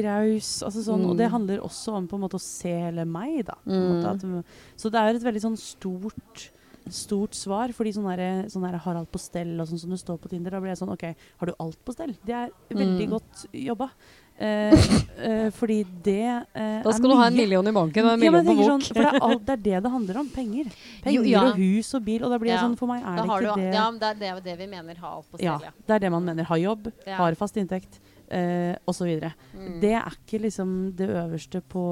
[0.05, 0.49] raus.
[0.65, 1.31] Altså sånn, Og det Mm.
[1.37, 3.55] handler også om på en måte å se hele meg, da.
[3.65, 4.05] På Mm.
[4.05, 4.45] at,
[4.77, 6.49] så det er et veldig sånn stort
[6.91, 7.71] Stort svar.
[7.71, 10.51] Fordi sånn der, sånn der Harald på stell og sånn som det står på Tinder,
[10.51, 12.11] da blir jeg sånn OK, har du alt på stell?
[12.25, 13.09] Det er veldig Mm.
[13.09, 13.87] godt jobba.
[14.35, 14.73] Eh,
[15.23, 16.23] eh, fordi det
[16.57, 18.65] eh, Da skal du ha en million i banken og en million ja, på bok.
[18.65, 20.29] Sånn, for det er, alt, det er det det handler om.
[20.33, 20.71] Penger.
[21.03, 21.43] Penger Jo, ja.
[21.51, 22.23] og hus og bil.
[22.25, 22.63] Og da blir det Ja.
[22.65, 23.73] sånn, for meg er Da det ikke du, det.
[23.77, 25.45] ja, men det er det, er det vi mener ha alt på stell.
[25.67, 25.71] Ja.
[25.87, 26.43] det er det man mener.
[26.49, 27.17] Har jobb, Ja.
[27.21, 27.99] har fast inntekt
[28.33, 29.11] eh, osv.
[29.53, 29.79] Mm.
[29.83, 31.83] Det er ikke liksom det øverste på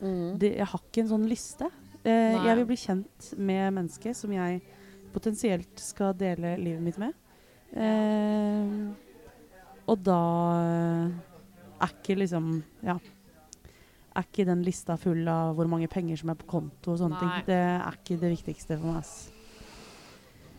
[0.00, 0.38] Mm.
[0.38, 1.66] det, Jeg har ikke en sånn liste.
[2.04, 4.62] Eh, jeg vil bli kjent med mennesket som jeg
[5.12, 7.12] potensielt skal dele livet mitt med.
[9.88, 10.20] Og da
[11.82, 12.54] er ikke liksom
[12.84, 12.98] Ja.
[14.12, 17.16] Er ikke den lista full av hvor mange penger som er på konto og sånne
[17.16, 17.20] Nei.
[17.20, 17.46] ting.
[17.46, 18.98] Det er ikke det viktigste for meg.
[19.00, 19.30] ass.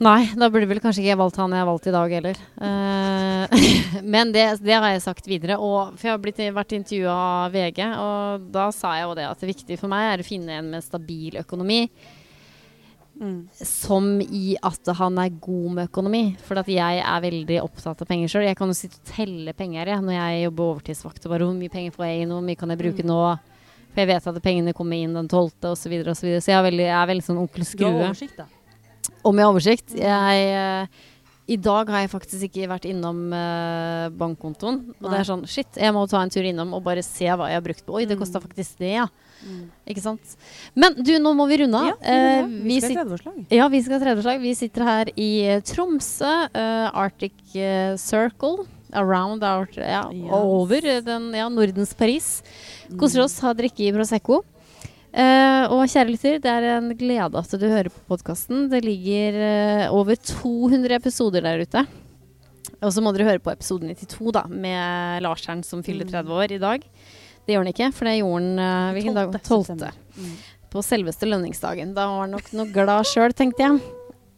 [0.02, 2.40] Nei, da burde vel kanskje ikke jeg valgt han jeg har valgt i dag heller.
[2.58, 3.46] Uh,
[4.16, 5.60] men det, det har jeg sagt videre.
[5.62, 9.30] Og, for jeg har blitt, vært intervjua av VG, og da sa jeg jo det
[9.30, 11.86] at det viktige for meg er å finne en med stabil økonomi.
[13.22, 13.47] Mm.
[13.53, 16.24] Som i at han er god med økonomi.
[16.43, 18.47] For at jeg er veldig opptatt av penger sjøl.
[18.47, 21.28] Jeg kan jo sitte og telle penger jeg, når jeg jobber overtidsvakt.
[21.30, 23.11] Bare hvor mye penger får jeg inn, hvor mye kan jeg bruke Mm.
[23.14, 23.20] nå?
[23.93, 25.84] For jeg vet at pengene kommer inn den tolvte, osv.
[25.86, 26.41] Så, videre, og så, videre.
[26.41, 28.45] så jeg er veldig, jeg er veldig sånn onkel Du har oversikt, da.
[29.24, 29.93] Om jeg har oversikt?
[29.93, 30.88] Jeg, eh,
[31.48, 34.78] I dag har jeg faktisk ikke vært innom uh, bankkontoen.
[35.02, 37.50] Og det er sånn Shit, jeg må ta en tur innom og bare se hva
[37.52, 37.98] jeg har brukt på.
[38.00, 38.22] Oi, det Mm.
[38.24, 39.08] kosta faktisk det, ja.
[39.44, 39.66] Mm.
[39.91, 40.38] Ikke sant.
[40.74, 41.89] Men du, nå må vi runde av.
[41.91, 43.41] Ja, uh, vi, vi skal ha tredjeårslag.
[43.52, 44.39] ja, vi skal ha tredjeårslag.
[44.46, 47.36] Vi sitter her i eh, Tromsø, Uh, Arctic
[48.00, 48.64] Circle.
[48.94, 50.30] Around our, ja, Yes.
[50.32, 52.44] over den, ja, Nordens Paris.
[52.91, 53.00] Mm.
[53.02, 54.44] Koser oss, har drikke i Prosecco.
[55.14, 58.66] Eh, og kjære lytter, det er en glede at du hører på podkasten.
[58.72, 61.84] Det ligger uh, over 200 episoder der ute.
[62.84, 66.16] Og så må dere høre på episode 92 da, med Larseren som fyller Mm.
[66.16, 66.88] 30 år i dag.
[67.45, 69.36] Det gjør han ikke, for det gjorde han uh, hvilken dag?
[69.43, 69.66] 12.
[69.78, 69.91] 12.
[70.18, 70.32] Mm.
[70.74, 71.91] På selveste lønningsdagen.
[71.93, 73.78] Da var han nok noe glad sjøl, tenkte jeg.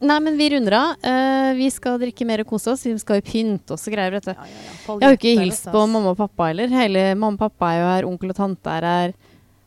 [0.06, 0.90] Nei, men vi runder av.
[1.00, 2.84] Uh, vi skal drikke mer og kose oss.
[2.84, 4.20] Vi skal jo pynte oss og greier.
[4.20, 4.76] Ja, ja, ja.
[4.92, 6.68] Jeg har jo ikke hilst på mamma og pappa heller.
[6.68, 9.16] Hele mamma og pappa er jo her, onkel og tante er her.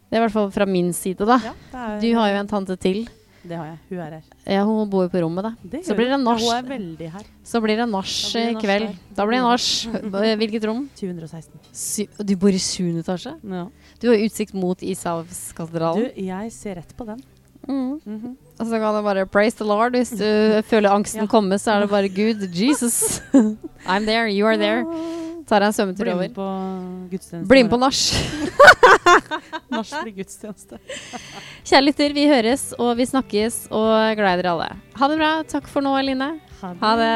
[0.08, 1.36] Det er i hvert fall fra min side, da.
[1.44, 3.02] Ja, er, Du har jo en tante til.
[3.48, 3.78] Det har jeg.
[3.90, 4.22] Hun er her.
[4.50, 5.80] Ja, hun bor jo på rommet, da.
[5.86, 6.40] Så blir det nach.
[6.42, 7.26] Hun er veldig her.
[7.46, 8.96] Så blir det nach i kveld.
[9.16, 10.34] Da blir det nach.
[10.42, 10.88] Hvilket rom?
[10.98, 11.52] 716.
[11.72, 12.98] Sy du bor i 7.
[13.04, 13.34] etasje?
[13.44, 13.66] Ja.
[14.02, 16.10] Du har utsikt mot Du, Ishavskatedralen.
[16.16, 17.22] jeg ser rett på den.
[17.68, 18.00] Mm.
[18.04, 18.36] Mhm.
[18.58, 19.92] Og så kan du bare praise the Lord.
[19.92, 20.24] Hvis du
[20.70, 21.26] føler angsten Ja.
[21.30, 22.42] komme, så er det bare Gud.
[22.52, 23.20] Jesus.
[23.86, 24.82] I'm there, you are there.
[25.48, 26.46] Tar deg en svømmetur Bli med på
[27.08, 27.48] gudstjeneste.
[27.48, 28.02] Bli med på nach.
[29.72, 30.80] Nach blir gudstjeneste.
[31.64, 34.68] Kjære lytter, vi høres og vi snakkes og glad i dere alle.
[35.00, 35.32] Ha det bra.
[35.48, 36.34] Takk for nå, Line.
[36.60, 37.14] Ha det.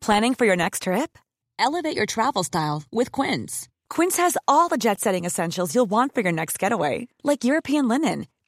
[0.00, 1.18] Planning for your next trip?
[1.58, 3.68] Elevate your travel style with Quince.
[3.90, 7.86] Quince has all the jet setting essentials you'll want for your next getaway, like European
[7.86, 8.26] linen,